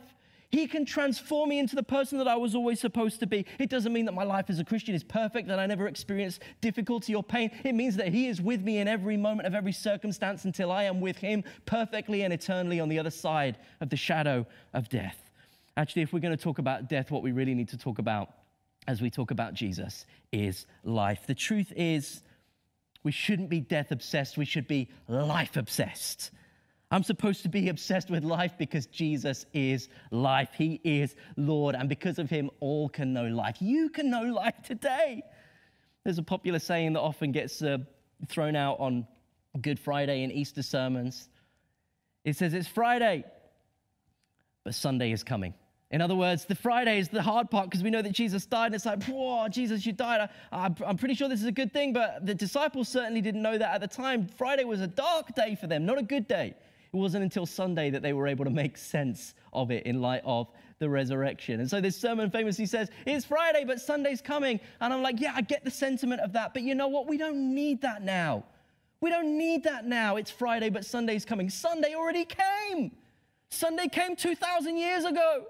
He 0.49 0.65
can 0.67 0.85
transform 0.85 1.49
me 1.49 1.59
into 1.59 1.75
the 1.75 1.83
person 1.83 2.17
that 2.19 2.29
I 2.29 2.37
was 2.37 2.55
always 2.55 2.79
supposed 2.79 3.19
to 3.19 3.27
be. 3.27 3.45
It 3.59 3.69
doesn't 3.69 3.91
mean 3.91 4.05
that 4.05 4.13
my 4.13 4.23
life 4.23 4.49
as 4.49 4.59
a 4.59 4.63
Christian 4.63 4.95
is 4.95 5.03
perfect, 5.03 5.49
that 5.49 5.59
I 5.59 5.65
never 5.65 5.85
experience 5.85 6.39
difficulty 6.61 7.13
or 7.13 7.23
pain. 7.23 7.51
It 7.65 7.75
means 7.75 7.97
that 7.97 8.07
He 8.07 8.27
is 8.27 8.41
with 8.41 8.61
me 8.61 8.77
in 8.77 8.87
every 8.87 9.17
moment 9.17 9.47
of 9.47 9.53
every 9.53 9.73
circumstance 9.73 10.45
until 10.45 10.71
I 10.71 10.83
am 10.83 11.01
with 11.01 11.17
Him 11.17 11.43
perfectly 11.65 12.21
and 12.21 12.31
eternally 12.31 12.79
on 12.79 12.87
the 12.87 12.99
other 12.99 13.11
side 13.11 13.57
of 13.81 13.89
the 13.89 13.97
shadow 13.97 14.45
of 14.73 14.87
death. 14.87 15.29
Actually, 15.75 16.03
if 16.03 16.13
we're 16.13 16.19
going 16.19 16.35
to 16.35 16.41
talk 16.41 16.57
about 16.57 16.87
death, 16.87 17.11
what 17.11 17.21
we 17.21 17.33
really 17.33 17.53
need 17.53 17.67
to 17.69 17.77
talk 17.77 17.99
about 17.99 18.31
as 18.87 19.01
we 19.01 19.09
talk 19.09 19.31
about 19.31 19.53
Jesus 19.53 20.05
is 20.31 20.65
life. 20.83 21.27
The 21.27 21.35
truth 21.35 21.73
is, 21.75 22.21
we 23.03 23.11
shouldn't 23.11 23.49
be 23.49 23.59
death 23.59 23.91
obsessed, 23.91 24.37
we 24.37 24.45
should 24.45 24.67
be 24.67 24.89
life 25.07 25.57
obsessed. 25.57 26.31
I'm 26.89 27.03
supposed 27.03 27.43
to 27.43 27.49
be 27.49 27.67
obsessed 27.67 28.09
with 28.09 28.23
life 28.23 28.53
because 28.57 28.85
Jesus 28.85 29.45
is 29.53 29.89
life. 30.09 30.49
He 30.57 30.79
is 30.85 31.15
Lord. 31.35 31.75
And 31.75 31.89
because 31.89 32.17
of 32.17 32.29
him, 32.29 32.49
all 32.61 32.87
can 32.87 33.11
know 33.11 33.25
life. 33.27 33.57
You 33.59 33.89
can 33.89 34.09
know 34.09 34.21
life 34.21 34.55
today. 34.63 35.21
There's 36.05 36.17
a 36.17 36.23
popular 36.23 36.59
saying 36.59 36.93
that 36.93 37.01
often 37.01 37.33
gets 37.33 37.61
uh, 37.61 37.79
thrown 38.29 38.55
out 38.55 38.79
on 38.79 39.05
Good 39.59 39.79
Friday 39.79 40.23
and 40.23 40.31
Easter 40.31 40.63
sermons. 40.63 41.27
It 42.23 42.37
says, 42.37 42.53
It's 42.53 42.69
Friday, 42.69 43.25
but 44.63 44.73
Sunday 44.73 45.11
is 45.11 45.23
coming. 45.23 45.53
In 45.89 46.01
other 46.01 46.15
words, 46.15 46.43
the 46.43 46.55
Friday 46.55 46.99
is 46.99 47.07
the 47.07 47.21
hard 47.21 47.49
part 47.49 47.69
because 47.69 47.81
we 47.81 47.89
know 47.89 48.01
that 48.01 48.11
Jesus 48.11 48.45
died. 48.45 48.67
And 48.67 48.75
it's 48.75 48.85
like, 48.85 49.03
whoa, 49.05 49.47
Jesus, 49.47 49.85
you 49.85 49.93
died. 49.93 50.29
I, 50.51 50.69
am 50.85 50.97
pretty 50.97 51.13
sure 51.13 51.29
this 51.29 51.39
is 51.39 51.45
a 51.45 51.51
good 51.51 51.71
thing, 51.71 51.93
but 51.93 52.25
the 52.25 52.35
disciples 52.35 52.89
certainly 52.89 53.21
didn't 53.21 53.41
know 53.41 53.57
that 53.57 53.75
at 53.75 53.81
the 53.81 53.87
time. 53.87 54.27
Friday 54.27 54.65
was 54.65 54.81
a 54.81 54.87
dark 54.87 55.33
day 55.33 55.55
for 55.55 55.67
them, 55.67 55.85
not 55.85 55.97
a 55.97 56.03
good 56.03 56.27
day. 56.27 56.55
It 56.93 56.95
wasn't 56.95 57.23
until 57.23 57.45
Sunday 57.45 57.89
that 57.91 58.01
they 58.01 58.11
were 58.11 58.27
able 58.27 58.43
to 58.45 58.51
make 58.51 58.77
sense 58.77 59.33
of 59.53 59.71
it 59.71 59.85
in 59.85 60.01
light 60.01 60.21
of 60.25 60.49
the 60.79 60.89
resurrection. 60.89 61.59
And 61.59 61.69
so 61.69 61.79
this 61.79 61.95
sermon 61.95 62.31
famously 62.31 62.65
says, 62.65 62.89
It's 63.05 63.25
Friday, 63.25 63.63
but 63.65 63.79
Sunday's 63.79 64.21
coming. 64.21 64.59
And 64.81 64.93
I'm 64.93 65.01
like, 65.01 65.21
Yeah, 65.21 65.33
I 65.35 65.41
get 65.41 65.63
the 65.63 65.71
sentiment 65.71 66.21
of 66.21 66.33
that. 66.33 66.53
But 66.53 66.63
you 66.63 66.75
know 66.75 66.87
what? 66.87 67.07
We 67.07 67.17
don't 67.17 67.53
need 67.55 67.81
that 67.81 68.03
now. 68.03 68.43
We 68.99 69.09
don't 69.09 69.37
need 69.37 69.63
that 69.63 69.85
now. 69.85 70.15
It's 70.17 70.31
Friday, 70.31 70.69
but 70.69 70.85
Sunday's 70.85 71.23
coming. 71.23 71.49
Sunday 71.49 71.93
already 71.93 72.25
came. 72.25 72.91
Sunday 73.49 73.87
came 73.87 74.15
2,000 74.15 74.77
years 74.77 75.05
ago. 75.05 75.45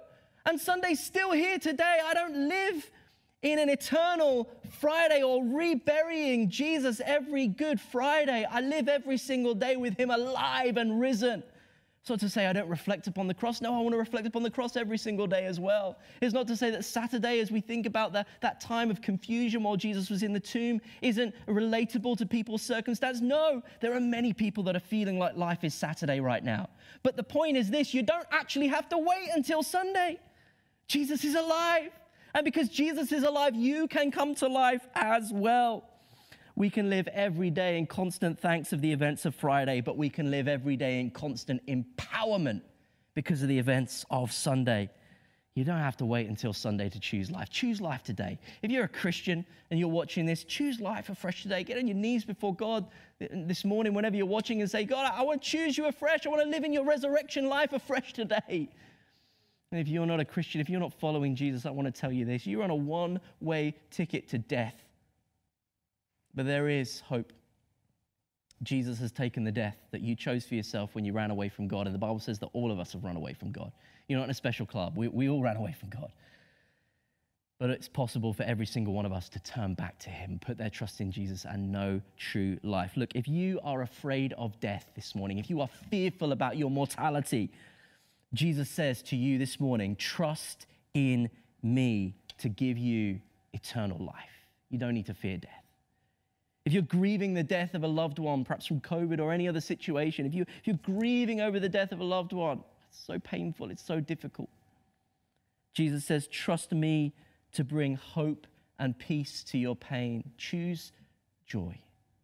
And 0.48 0.60
Sunday's 0.60 1.04
still 1.04 1.34
here 1.34 1.60
today. 1.60 2.00
I 2.06 2.14
don't 2.14 2.48
live 2.48 2.90
in 3.42 3.60
an 3.60 3.68
eternal 3.68 4.50
Friday 4.80 5.22
or 5.22 5.44
reburying 5.44 6.50
Jesus 6.50 7.02
every 7.04 7.48
Good 7.48 7.82
Friday. 7.82 8.48
I 8.50 8.62
live 8.62 8.88
every 8.88 9.18
single 9.18 9.54
day 9.54 9.76
with 9.76 9.98
Him 9.98 10.10
alive 10.10 10.78
and 10.78 11.02
risen. 11.02 11.44
Not 12.10 12.22
to 12.22 12.30
say 12.30 12.46
I 12.46 12.54
don't 12.54 12.70
reflect 12.70 13.08
upon 13.08 13.28
the 13.28 13.34
cross. 13.34 13.60
No, 13.60 13.74
I 13.74 13.82
want 13.82 13.92
to 13.92 13.98
reflect 13.98 14.26
upon 14.26 14.42
the 14.42 14.50
cross 14.50 14.78
every 14.78 14.98
single 14.98 15.28
day 15.28 15.46
as 15.46 15.60
well. 15.60 15.98
It's 16.22 16.34
not 16.34 16.48
to 16.48 16.56
say 16.56 16.72
that 16.72 16.86
Saturday, 16.86 17.42
as 17.42 17.52
we 17.52 17.60
think 17.60 17.86
about 17.86 18.14
the, 18.14 18.26
that 18.40 18.62
time 18.62 18.90
of 18.90 19.02
confusion 19.02 19.64
while 19.64 19.76
Jesus 19.76 20.10
was 20.10 20.24
in 20.24 20.32
the 20.32 20.40
tomb, 20.40 20.80
isn't 21.02 21.36
relatable 21.48 22.18
to 22.20 22.26
people's 22.26 22.62
circumstance. 22.62 23.20
No, 23.20 23.62
there 23.82 23.94
are 23.94 24.00
many 24.00 24.32
people 24.32 24.64
that 24.64 24.76
are 24.78 24.80
feeling 24.80 25.20
like 25.20 25.36
life 25.36 25.66
is 25.66 25.74
Saturday 25.74 26.22
right 26.22 26.46
now. 26.46 26.70
But 27.04 27.18
the 27.18 27.24
point 27.24 27.58
is 27.58 27.70
this 27.70 27.94
you 27.94 28.04
don't 28.04 28.28
actually 28.32 28.68
have 28.68 28.88
to 28.88 28.98
wait 28.98 29.28
until 29.36 29.62
Sunday. 29.62 30.18
Jesus 30.88 31.24
is 31.24 31.36
alive. 31.36 31.92
And 32.34 32.46
because 32.46 32.70
Jesus 32.70 33.12
is 33.12 33.24
alive, 33.24 33.56
you 33.56 33.88
can 33.88 34.12
come 34.12 34.36
to 34.36 34.48
life 34.48 34.86
as 34.96 35.32
well. 35.34 35.90
We 36.56 36.70
can 36.70 36.90
live 36.90 37.08
every 37.10 37.50
day 37.50 37.78
in 37.78 37.86
constant 37.86 38.40
thanks 38.40 38.74
of 38.74 38.82
the 38.82 38.92
events 38.92 39.26
of 39.26 39.36
Friday, 39.36 39.82
but 39.82 39.98
we 39.98 40.10
can 40.10 40.32
live 40.32 40.48
every 40.48 40.76
day 40.76 41.00
in 41.00 41.12
constant 41.12 41.66
empowerment 41.68 42.62
because 43.14 43.42
of 43.42 43.48
the 43.48 43.58
events 43.58 44.06
of 44.10 44.32
Sunday. 44.32 44.90
You 45.56 45.64
don't 45.64 45.80
have 45.80 45.98
to 45.98 46.06
wait 46.06 46.28
until 46.28 46.54
Sunday 46.54 46.88
to 46.90 47.00
choose 47.00 47.32
life. 47.32 47.50
Choose 47.50 47.82
life 47.82 48.04
today. 48.04 48.38
If 48.62 48.70
you're 48.70 48.84
a 48.84 48.88
Christian 48.88 49.44
and 49.72 49.80
you're 49.80 49.90
watching 49.90 50.26
this, 50.26 50.44
choose 50.44 50.80
life 50.80 51.10
afresh 51.10 51.42
today. 51.42 51.64
Get 51.64 51.80
on 51.80 51.88
your 51.88 51.98
knees 51.98 52.24
before 52.24 52.54
God 52.54 52.86
this 53.20 53.66
morning, 53.66 53.96
whenever 53.96 54.16
you're 54.16 54.28
watching, 54.28 54.62
and 54.62 54.70
say, 54.70 54.84
God, 54.84 55.12
I 55.12 55.24
want 55.24 55.42
to 55.42 55.50
choose 55.50 55.76
you 55.76 55.88
afresh. 55.88 56.28
I 56.28 56.30
want 56.30 56.44
to 56.44 56.50
live 56.50 56.64
in 56.64 56.74
your 56.74 56.86
resurrection 56.86 57.50
life 57.50 57.74
afresh 57.74 58.14
today. 58.14 58.70
And 59.72 59.82
if 59.82 59.88
you're 59.88 60.06
not 60.06 60.20
a 60.20 60.26
Christian, 60.26 60.62
if 60.62 60.70
you're 60.70 60.80
not 60.80 60.94
following 60.94 61.36
Jesus, 61.36 61.66
I 61.66 61.72
want 61.72 61.94
to 61.94 62.02
tell 62.02 62.12
you 62.12 62.26
this 62.26 62.48
you're 62.48 62.64
on 62.64 62.70
a 62.70 62.76
one 62.76 63.20
way 63.42 63.76
ticket 63.92 64.30
to 64.30 64.38
death. 64.38 64.76
But 66.34 66.46
there 66.46 66.70
is 66.70 67.02
hope. 67.02 67.34
Jesus 68.64 69.00
has 69.00 69.12
taken 69.12 69.44
the 69.44 69.52
death 69.52 69.78
that 69.92 70.02
you 70.02 70.16
chose 70.16 70.46
for 70.46 70.56
yourself 70.56 70.96
when 70.96 71.06
you 71.06 71.14
ran 71.14 71.30
away 71.30 71.50
from 71.50 71.68
God. 71.68 71.86
And 71.86 71.94
the 71.94 72.00
Bible 72.00 72.20
says 72.20 72.40
that 72.40 72.50
all 72.54 72.72
of 72.72 72.80
us 72.80 72.94
have 72.94 73.04
run 73.04 73.16
away 73.16 73.34
from 73.34 73.52
God. 73.52 73.72
You're 74.08 74.18
not 74.18 74.26
in 74.26 74.32
a 74.32 74.36
special 74.36 74.66
club. 74.66 74.98
We, 74.98 75.10
we 75.10 75.30
all 75.30 75.42
ran 75.44 75.58
away 75.58 75.76
from 75.80 75.90
God. 75.90 76.12
But 77.60 77.72
it's 77.72 77.88
possible 77.88 78.34
for 78.34 78.44
every 78.44 78.68
single 78.68 78.94
one 78.94 79.06
of 79.06 79.12
us 79.12 79.30
to 79.30 79.40
turn 79.40 79.74
back 79.74 79.98
to 80.00 80.10
Him, 80.10 80.40
put 80.40 80.58
their 80.58 80.70
trust 80.70 81.02
in 81.02 81.12
Jesus, 81.12 81.46
and 81.46 81.72
know 81.72 82.02
true 82.16 82.58
life. 82.64 82.94
Look, 82.96 83.16
if 83.16 83.28
you 83.28 83.60
are 83.64 83.82
afraid 83.82 84.34
of 84.34 84.60
death 84.60 84.92
this 84.96 85.16
morning, 85.16 85.40
if 85.40 85.50
you 85.50 85.62
are 85.62 85.70
fearful 85.90 86.32
about 86.32 86.58
your 86.58 86.70
mortality, 86.70 87.52
Jesus 88.34 88.70
says 88.70 89.02
to 89.04 89.16
you 89.16 89.38
this 89.38 89.60
morning, 89.60 89.96
trust 89.96 90.66
in 90.94 91.30
me 91.64 92.16
to 92.40 92.50
give 92.50 92.78
you 92.78 93.20
eternal 93.54 93.98
life. 94.00 94.48
You 94.70 94.78
don't 94.78 94.94
need 94.94 95.06
to 95.08 95.14
fear 95.14 95.38
death. 95.38 95.52
If 96.66 96.74
you're 96.74 96.82
grieving 96.82 97.34
the 97.34 97.44
death 97.44 97.74
of 97.76 97.84
a 97.84 97.88
loved 97.88 98.20
one, 98.20 98.44
perhaps 98.44 98.66
from 98.66 98.82
COVID 98.82 99.22
or 99.22 99.32
any 99.32 99.48
other 99.48 99.62
situation, 99.62 100.26
if, 100.26 100.34
you, 100.34 100.42
if 100.42 100.68
you're 100.68 100.76
grieving 100.84 101.40
over 101.40 101.60
the 101.60 101.70
death 101.70 101.94
of 101.94 102.02
a 102.02 102.04
loved 102.04 102.34
one, 102.34 102.62
it's 102.90 103.06
so 103.06 103.18
painful, 103.20 103.72
it's 103.72 103.86
so 103.86 104.02
difficult. 104.02 104.50
Jesus 105.74 106.04
says, 106.04 106.28
Trust 106.28 106.74
me 106.74 107.14
to 107.54 107.64
bring 107.64 107.96
hope 107.96 108.48
and 108.80 108.98
peace 109.00 109.44
to 109.46 109.58
your 109.58 109.76
pain. 109.76 110.30
Choose 110.38 110.92
joy. 111.46 111.80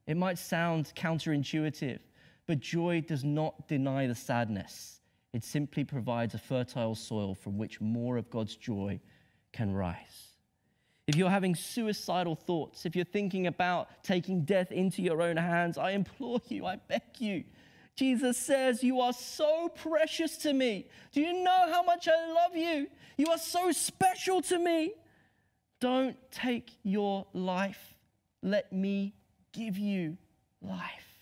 It 0.08 0.18
might 0.18 0.38
sound 0.38 0.92
counterintuitive, 0.96 2.00
but 2.46 2.60
joy 2.60 3.02
does 3.08 3.24
not 3.24 3.68
deny 3.70 4.08
the 4.08 4.16
sadness. 4.16 5.00
It 5.34 5.44
simply 5.44 5.84
provides 5.84 6.36
a 6.36 6.38
fertile 6.38 6.96
soil 6.96 7.34
from 7.34 7.58
which 7.58 7.82
more 7.82 8.18
of 8.18 8.30
God's 8.30 8.56
joy 8.56 9.00
can 9.52 9.74
rise. 9.74 10.34
If 11.08 11.16
you're 11.16 11.30
having 11.30 11.56
suicidal 11.56 12.36
thoughts, 12.36 12.86
if 12.86 12.96
you're 12.96 13.04
thinking 13.04 13.48
about 13.48 14.04
taking 14.04 14.46
death 14.46 14.72
into 14.72 15.02
your 15.02 15.22
own 15.22 15.36
hands, 15.36 15.78
I 15.78 15.92
implore 15.92 16.40
you, 16.48 16.66
I 16.66 16.78
beg 16.88 17.02
you. 17.18 17.44
Jesus 17.96 18.38
says, 18.38 18.84
You 18.84 19.02
are 19.02 19.14
so 19.14 19.70
precious 19.70 20.38
to 20.38 20.54
me. 20.54 20.88
Do 21.12 21.22
you 21.22 21.44
know 21.44 21.66
how 21.70 21.84
much 21.84 22.08
I 22.08 22.32
love 22.32 22.56
you? 22.56 22.88
You 23.18 23.28
are 23.28 23.38
so 23.38 23.72
special 23.72 24.42
to 24.44 24.58
me. 24.58 24.94
Don't 25.80 26.16
take 26.32 26.72
your 26.84 27.28
life. 27.34 27.94
Let 28.42 28.72
me 28.72 29.14
give 29.52 29.78
you 29.78 30.18
life. 30.62 31.13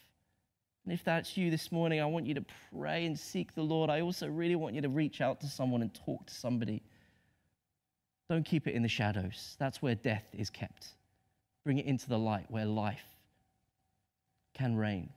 And 0.83 0.93
if 0.93 1.03
that's 1.03 1.37
you 1.37 1.51
this 1.51 1.71
morning, 1.71 2.01
I 2.01 2.05
want 2.05 2.25
you 2.25 2.33
to 2.33 2.45
pray 2.73 3.05
and 3.05 3.17
seek 3.17 3.53
the 3.53 3.61
Lord. 3.61 3.89
I 3.89 4.01
also 4.01 4.27
really 4.27 4.55
want 4.55 4.73
you 4.73 4.81
to 4.81 4.89
reach 4.89 5.21
out 5.21 5.39
to 5.41 5.47
someone 5.47 5.81
and 5.81 5.93
talk 5.93 6.25
to 6.25 6.33
somebody. 6.33 6.81
Don't 8.29 8.45
keep 8.45 8.67
it 8.67 8.73
in 8.73 8.81
the 8.81 8.89
shadows. 8.89 9.55
That's 9.59 9.81
where 9.81 9.93
death 9.93 10.25
is 10.33 10.49
kept. 10.49 10.87
Bring 11.63 11.77
it 11.77 11.85
into 11.85 12.09
the 12.09 12.17
light 12.17 12.45
where 12.49 12.65
life 12.65 13.03
can 14.53 14.75
reign. 14.75 15.09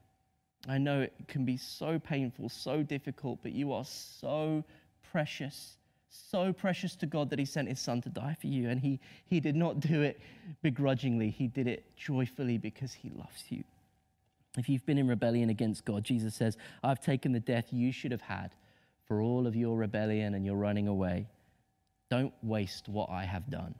I 0.68 0.78
know 0.78 1.02
it 1.02 1.12
can 1.28 1.44
be 1.44 1.56
so 1.56 1.98
painful, 1.98 2.48
so 2.48 2.82
difficult, 2.82 3.40
but 3.42 3.52
you 3.52 3.72
are 3.72 3.84
so 3.84 4.64
precious, 5.10 5.76
so 6.08 6.52
precious 6.52 6.96
to 6.96 7.06
God 7.06 7.30
that 7.30 7.38
He 7.38 7.44
sent 7.44 7.68
His 7.68 7.80
Son 7.80 8.02
to 8.02 8.08
die 8.08 8.36
for 8.38 8.48
you. 8.48 8.68
And 8.68 8.80
He, 8.80 9.00
he 9.26 9.40
did 9.40 9.56
not 9.56 9.80
do 9.80 10.02
it 10.02 10.20
begrudgingly, 10.62 11.30
He 11.30 11.46
did 11.46 11.66
it 11.66 11.84
joyfully 11.96 12.58
because 12.58 12.92
He 12.92 13.10
loves 13.10 13.44
you. 13.48 13.64
If 14.56 14.68
you've 14.68 14.86
been 14.86 14.98
in 14.98 15.08
rebellion 15.08 15.50
against 15.50 15.84
God, 15.84 16.04
Jesus 16.04 16.34
says, 16.34 16.56
I've 16.82 17.00
taken 17.00 17.32
the 17.32 17.40
death 17.40 17.72
you 17.72 17.92
should 17.92 18.12
have 18.12 18.20
had 18.20 18.54
for 19.06 19.20
all 19.20 19.46
of 19.46 19.56
your 19.56 19.76
rebellion 19.76 20.34
and 20.34 20.46
your 20.46 20.56
running 20.56 20.88
away. 20.88 21.26
Don't 22.10 22.32
waste 22.42 22.88
what 22.88 23.10
I 23.10 23.24
have 23.24 23.50
done. 23.50 23.74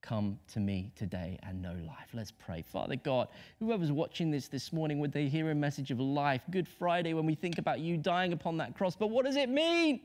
Come 0.00 0.38
to 0.52 0.60
me 0.60 0.92
today 0.94 1.38
and 1.42 1.60
know 1.60 1.74
life. 1.86 2.08
Let's 2.14 2.30
pray. 2.30 2.62
Father 2.62 2.96
God, 2.96 3.28
whoever's 3.58 3.90
watching 3.90 4.30
this 4.30 4.48
this 4.48 4.72
morning, 4.72 5.00
would 5.00 5.12
they 5.12 5.26
hear 5.26 5.50
a 5.50 5.54
message 5.54 5.90
of 5.90 5.98
life? 5.98 6.42
Good 6.50 6.68
Friday 6.68 7.12
when 7.12 7.26
we 7.26 7.34
think 7.34 7.58
about 7.58 7.80
you 7.80 7.96
dying 7.96 8.32
upon 8.32 8.56
that 8.58 8.76
cross. 8.76 8.94
But 8.94 9.10
what 9.10 9.24
does 9.24 9.36
it 9.36 9.48
mean? 9.48 10.00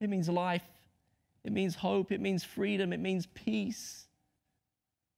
It 0.00 0.08
means 0.08 0.28
life, 0.28 0.64
it 1.44 1.52
means 1.52 1.74
hope, 1.74 2.12
it 2.12 2.20
means 2.20 2.44
freedom, 2.44 2.92
it 2.92 3.00
means 3.00 3.26
peace. 3.26 4.03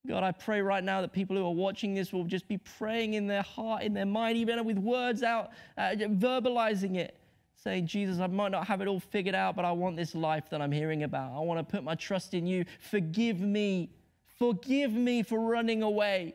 God, 0.06 0.22
I 0.22 0.32
pray 0.32 0.60
right 0.60 0.84
now 0.84 1.00
that 1.00 1.12
people 1.12 1.36
who 1.36 1.44
are 1.44 1.54
watching 1.54 1.94
this 1.94 2.12
will 2.12 2.24
just 2.24 2.46
be 2.48 2.58
praying 2.58 3.14
in 3.14 3.26
their 3.26 3.42
heart, 3.42 3.82
in 3.82 3.92
their 3.92 4.06
mind, 4.06 4.36
even 4.38 4.64
with 4.64 4.78
words 4.78 5.22
out, 5.22 5.50
uh, 5.76 5.94
verbalizing 5.96 6.96
it, 6.96 7.18
saying, 7.56 7.86
Jesus, 7.86 8.20
I 8.20 8.26
might 8.26 8.52
not 8.52 8.66
have 8.66 8.80
it 8.80 8.88
all 8.88 9.00
figured 9.00 9.34
out, 9.34 9.56
but 9.56 9.64
I 9.64 9.72
want 9.72 9.96
this 9.96 10.14
life 10.14 10.44
that 10.50 10.62
I'm 10.62 10.72
hearing 10.72 11.02
about. 11.02 11.32
I 11.36 11.40
want 11.40 11.58
to 11.58 11.64
put 11.64 11.82
my 11.82 11.94
trust 11.94 12.34
in 12.34 12.46
you. 12.46 12.64
Forgive 12.78 13.40
me. 13.40 13.90
Forgive 14.38 14.92
me 14.92 15.22
for 15.22 15.40
running 15.40 15.82
away. 15.82 16.34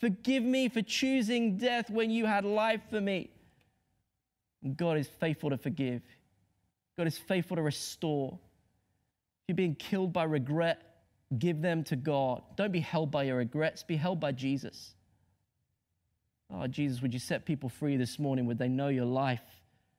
Forgive 0.00 0.42
me 0.42 0.68
for 0.68 0.82
choosing 0.82 1.56
death 1.56 1.90
when 1.90 2.10
you 2.10 2.26
had 2.26 2.44
life 2.44 2.80
for 2.90 3.00
me. 3.00 3.30
God 4.76 4.96
is 4.98 5.06
faithful 5.06 5.50
to 5.50 5.58
forgive. 5.58 6.02
God 6.96 7.06
is 7.06 7.18
faithful 7.18 7.56
to 7.56 7.62
restore. 7.62 8.32
If 8.32 9.48
you're 9.48 9.56
being 9.56 9.74
killed 9.74 10.12
by 10.12 10.24
regret, 10.24 10.93
give 11.38 11.60
them 11.60 11.84
to 11.84 11.96
God. 11.96 12.42
Don't 12.56 12.72
be 12.72 12.80
held 12.80 13.10
by 13.10 13.24
your 13.24 13.36
regrets, 13.36 13.82
be 13.82 13.96
held 13.96 14.20
by 14.20 14.32
Jesus. 14.32 14.94
Oh, 16.52 16.66
Jesus, 16.66 17.02
would 17.02 17.12
you 17.12 17.20
set 17.20 17.44
people 17.44 17.68
free 17.68 17.96
this 17.96 18.18
morning? 18.18 18.46
Would 18.46 18.58
they 18.58 18.68
know 18.68 18.88
your 18.88 19.06
life 19.06 19.42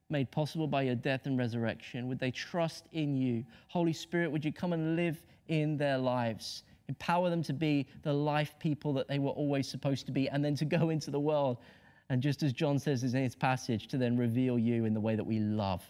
made 0.10 0.30
possible 0.32 0.68
by 0.68 0.84
your 0.84 0.96
death 0.96 1.26
and 1.26 1.38
resurrection? 1.38 2.08
Would 2.08 2.20
they 2.20 2.32
trust 2.32 2.88
in 2.94 3.16
you? 3.16 3.44
Holy 3.68 3.94
Spirit, 3.94 4.32
would 4.32 4.46
you 4.46 4.54
come 4.54 4.74
and 4.74 4.96
live 4.96 5.22
in 5.48 5.78
their 5.78 5.98
lives? 5.98 6.64
Empower 6.88 7.30
them 7.30 7.42
to 7.44 7.54
be 7.54 7.88
the 8.04 8.14
life 8.14 8.54
people 8.60 8.94
that 8.94 9.08
they 9.08 9.18
were 9.18 9.32
always 9.32 9.68
supposed 9.68 10.06
to 10.06 10.12
be, 10.12 10.30
and 10.30 10.46
then 10.46 10.56
to 10.56 10.66
go 10.66 10.90
into 10.90 11.10
the 11.10 11.20
world. 11.20 11.58
And 12.10 12.22
just 12.22 12.44
as 12.44 12.54
John 12.54 12.78
says 12.78 13.04
in 13.04 13.24
his 13.24 13.36
passage, 13.36 13.88
to 13.88 13.98
then 13.98 14.16
reveal 14.16 14.60
you 14.60 14.86
in 14.86 14.94
the 14.94 15.02
way 15.02 15.16
that 15.16 15.26
we 15.26 15.40
love 15.40 15.84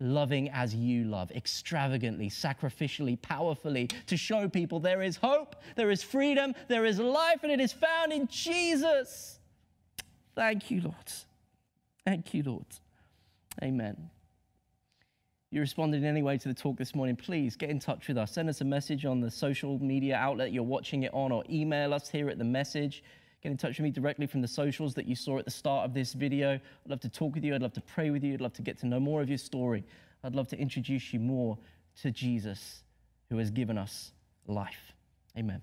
loving 0.00 0.48
as 0.50 0.74
you 0.74 1.04
love, 1.04 1.30
extravagantly, 1.32 2.28
sacrificially, 2.28 3.20
powerfully, 3.20 3.88
to 4.06 4.16
show 4.16 4.48
people 4.48 4.80
there 4.80 5.02
is 5.02 5.16
hope, 5.16 5.56
there 5.76 5.90
is 5.90 6.02
freedom, 6.02 6.54
there 6.68 6.84
is 6.84 6.98
life, 6.98 7.42
and 7.42 7.52
it 7.52 7.60
is 7.60 7.72
found 7.72 8.12
in 8.12 8.26
Jesus. 8.26 9.38
Thank 10.34 10.70
you, 10.70 10.80
Lord. 10.80 11.12
Thank 12.04 12.34
you, 12.34 12.42
Lord. 12.42 12.66
Amen. 13.62 14.10
You 15.50 15.60
responded 15.60 15.98
in 15.98 16.08
any 16.08 16.22
way 16.22 16.38
to 16.38 16.48
the 16.48 16.54
talk 16.54 16.76
this 16.76 16.94
morning, 16.94 17.16
please 17.16 17.56
get 17.56 17.70
in 17.70 17.80
touch 17.80 18.06
with 18.06 18.16
us. 18.16 18.32
Send 18.32 18.48
us 18.48 18.60
a 18.60 18.64
message 18.64 19.04
on 19.04 19.20
the 19.20 19.30
social 19.30 19.78
media 19.80 20.16
outlet 20.16 20.52
you're 20.52 20.62
watching 20.62 21.02
it 21.02 21.12
on, 21.12 21.32
or 21.32 21.44
email 21.50 21.92
us 21.92 22.08
here 22.08 22.30
at 22.30 22.38
the 22.38 22.44
message 22.44 23.02
get 23.42 23.50
in 23.50 23.56
touch 23.56 23.78
with 23.78 23.84
me 23.84 23.90
directly 23.90 24.26
from 24.26 24.42
the 24.42 24.48
socials 24.48 24.94
that 24.94 25.06
you 25.06 25.14
saw 25.14 25.38
at 25.38 25.44
the 25.44 25.50
start 25.50 25.84
of 25.84 25.94
this 25.94 26.12
video. 26.12 26.52
I'd 26.52 26.90
love 26.90 27.00
to 27.00 27.08
talk 27.08 27.34
with 27.34 27.44
you. 27.44 27.54
I'd 27.54 27.62
love 27.62 27.72
to 27.74 27.80
pray 27.80 28.10
with 28.10 28.22
you. 28.22 28.34
I'd 28.34 28.40
love 28.40 28.52
to 28.54 28.62
get 28.62 28.78
to 28.80 28.86
know 28.86 29.00
more 29.00 29.22
of 29.22 29.28
your 29.28 29.38
story. 29.38 29.84
I'd 30.22 30.34
love 30.34 30.48
to 30.48 30.58
introduce 30.58 31.12
you 31.12 31.20
more 31.20 31.56
to 32.02 32.10
Jesus 32.10 32.82
who 33.30 33.38
has 33.38 33.50
given 33.50 33.78
us 33.78 34.12
life. 34.46 34.92
Amen. 35.38 35.62